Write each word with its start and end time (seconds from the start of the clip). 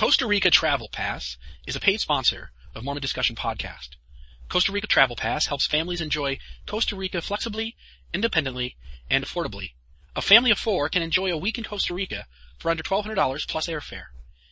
Costa 0.00 0.26
Rica 0.26 0.50
Travel 0.50 0.88
Pass 0.88 1.36
is 1.66 1.76
a 1.76 1.78
paid 1.78 2.00
sponsor 2.00 2.52
of 2.74 2.82
Mormon 2.82 3.02
Discussion 3.02 3.36
Podcast. 3.36 3.96
Costa 4.48 4.72
Rica 4.72 4.86
Travel 4.86 5.14
Pass 5.14 5.48
helps 5.48 5.66
families 5.66 6.00
enjoy 6.00 6.38
Costa 6.66 6.96
Rica 6.96 7.20
flexibly, 7.20 7.76
independently, 8.14 8.78
and 9.10 9.22
affordably. 9.22 9.72
A 10.16 10.22
family 10.22 10.50
of 10.50 10.58
four 10.58 10.88
can 10.88 11.02
enjoy 11.02 11.30
a 11.30 11.36
week 11.36 11.58
in 11.58 11.64
Costa 11.64 11.92
Rica 11.92 12.24
for 12.58 12.70
under 12.70 12.82
$1,200 12.82 13.46
plus 13.46 13.66
airfare. 13.66 14.06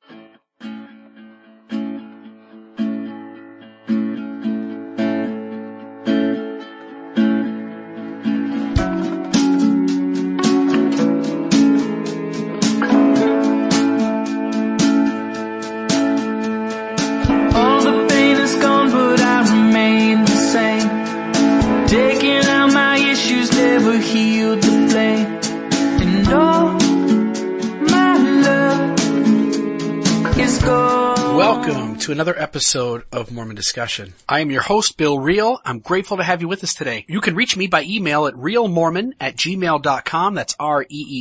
Another 32.11 32.33
episode 32.51 33.05
of 33.13 33.31
Mormon 33.31 33.55
Discussion. 33.55 34.13
I 34.27 34.41
am 34.41 34.51
your 34.51 34.61
host, 34.61 34.97
Bill 34.97 35.17
Reel. 35.17 35.61
I'm 35.63 35.79
grateful 35.79 36.17
to 36.17 36.23
have 36.23 36.41
you 36.41 36.49
with 36.49 36.65
us 36.65 36.73
today. 36.73 37.05
You 37.07 37.21
can 37.21 37.33
reach 37.33 37.55
me 37.55 37.67
by 37.67 37.83
email 37.83 38.27
at 38.27 38.33
reelmormon 38.33 39.13
at 39.21 39.37
gmail.com. 39.37 40.35
That's 40.35 40.53
R-E-E-L-M-O-R-M-O-N 40.59 41.13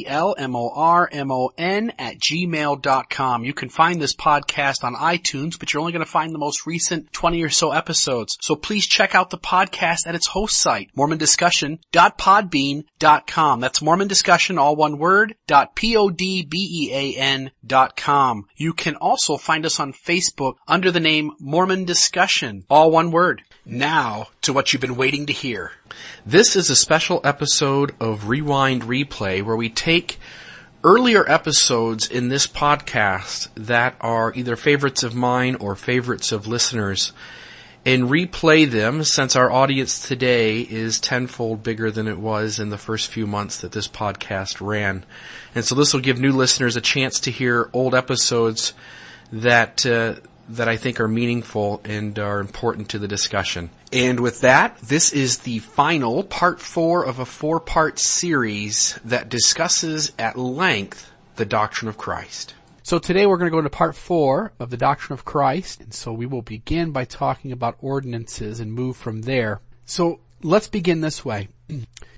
at 2.01 2.17
gmail.com. 2.19 3.45
You 3.45 3.55
can 3.55 3.69
find 3.69 4.03
this 4.03 4.17
podcast 4.17 4.83
on 4.83 4.97
iTunes, 4.97 5.57
but 5.57 5.73
you're 5.73 5.79
only 5.79 5.93
going 5.93 6.05
to 6.05 6.11
find 6.11 6.35
the 6.35 6.41
most 6.41 6.67
recent 6.67 7.13
20 7.13 7.45
or 7.45 7.49
so 7.49 7.71
episodes. 7.71 8.37
So 8.41 8.57
please 8.57 8.89
check 8.89 9.15
out 9.15 9.31
the 9.31 9.39
podcast 9.39 10.09
at 10.09 10.17
its 10.17 10.27
host 10.27 10.61
site, 10.61 10.91
mormondiscussion.podbean.com. 10.99 13.61
That's 13.61 13.83
Mormon 13.83 14.09
Discussion, 14.09 14.59
all 14.59 14.75
one 14.75 14.99
word, 14.99 15.37
dot 15.47 15.77
P-O-D-B-E-A-N 15.77 17.53
dot 17.65 17.97
com. 17.97 18.47
You 18.57 18.73
can 18.73 18.97
also 18.97 19.37
find 19.37 19.65
us 19.65 19.79
on 19.79 19.93
Facebook 19.93 20.55
under 20.67 20.91
the 20.91 20.99
name 20.99 21.20
Mormon 21.39 21.85
Discussion, 21.85 22.65
all 22.71 22.91
one 22.91 23.11
word. 23.11 23.43
Now 23.65 24.29
to 24.43 24.53
what 24.53 24.73
you've 24.73 24.81
been 24.81 24.97
waiting 24.97 25.27
to 25.27 25.33
hear. 25.33 25.73
This 26.25 26.57
is 26.57 26.71
a 26.71 26.77
special 26.77 27.21
episode 27.25 27.95
of 28.01 28.29
Rewind 28.29 28.83
Replay 28.83 29.43
where 29.43 29.57
we 29.57 29.69
take 29.69 30.19
earlier 30.83 31.29
episodes 31.31 32.09
in 32.09 32.29
this 32.29 32.47
podcast 32.47 33.49
that 33.55 33.97
are 34.01 34.33
either 34.35 34.57
favorites 34.57 35.03
of 35.03 35.15
mine 35.15 35.57
or 35.57 35.77
favorites 35.77 36.33
of 36.33 36.47
listeners 36.47 37.13
and 37.85 38.05
replay 38.05 38.71
them 38.71 39.03
since 39.05 39.37
our 39.37 39.51
audience 39.51 40.07
today 40.07 40.61
is 40.61 41.01
tenfold 41.01 41.63
bigger 41.63 41.91
than 41.91 42.07
it 42.07 42.19
was 42.19 42.59
in 42.59 42.69
the 42.69 42.79
first 42.79 43.09
few 43.09 43.27
months 43.27 43.61
that 43.61 43.73
this 43.73 43.89
podcast 43.89 44.61
ran. 44.61 45.05
And 45.55 45.65
so 45.65 45.75
this 45.75 45.95
will 45.95 46.01
give 46.01 46.21
new 46.21 46.33
listeners 46.33 46.77
a 46.77 46.83
chance 46.83 47.21
to 47.21 47.31
hear 47.31 47.71
old 47.73 47.95
episodes 47.95 48.75
that 49.33 49.87
uh, 49.87 50.17
that 50.57 50.69
I 50.69 50.77
think 50.77 51.01
are 51.01 51.09
meaningful 51.09 51.81
and 51.85 52.19
are 52.19 52.41
important 52.41 52.89
to 52.91 52.99
the 52.99 53.09
discussion. 53.09 53.71
And 53.93 54.21
with 54.21 54.41
that, 54.41 54.79
this 54.79 55.13
is 55.13 55.39
the 55.39 55.61
final 55.61 56.23
part 56.25 56.61
four 56.61 57.05
of 57.05 57.19
a 57.19 57.27
four 57.27 57.61
part 57.61 57.99
series 57.99 58.99
that 59.05 59.29
discusses 59.29 60.13
at 60.19 60.39
length 60.39 61.11
the 61.37 61.45
doctrine 61.45 61.89
of 61.89 61.99
Christ. 61.99 62.55
So 62.83 62.99
today 62.99 63.27
we're 63.27 63.37
going 63.37 63.51
to 63.51 63.55
go 63.55 63.59
into 63.59 63.71
part 63.71 63.95
four 63.95 64.53
of 64.59 64.71
the 64.71 64.77
doctrine 64.77 65.15
of 65.15 65.25
Christ. 65.25 65.81
And 65.81 65.95
so 65.95 66.13
we 66.13 66.27
will 66.27 66.43
begin 66.43 66.91
by 66.91 67.05
talking 67.05 67.53
about 67.53 67.77
ordinances 67.81 68.59
and 68.59 68.73
move 68.73 68.97
from 68.97 69.23
there. 69.23 69.61
So 69.85 70.21
let's 70.43 70.69
begin 70.69 71.01
this 71.01 71.25
way. 71.25 71.49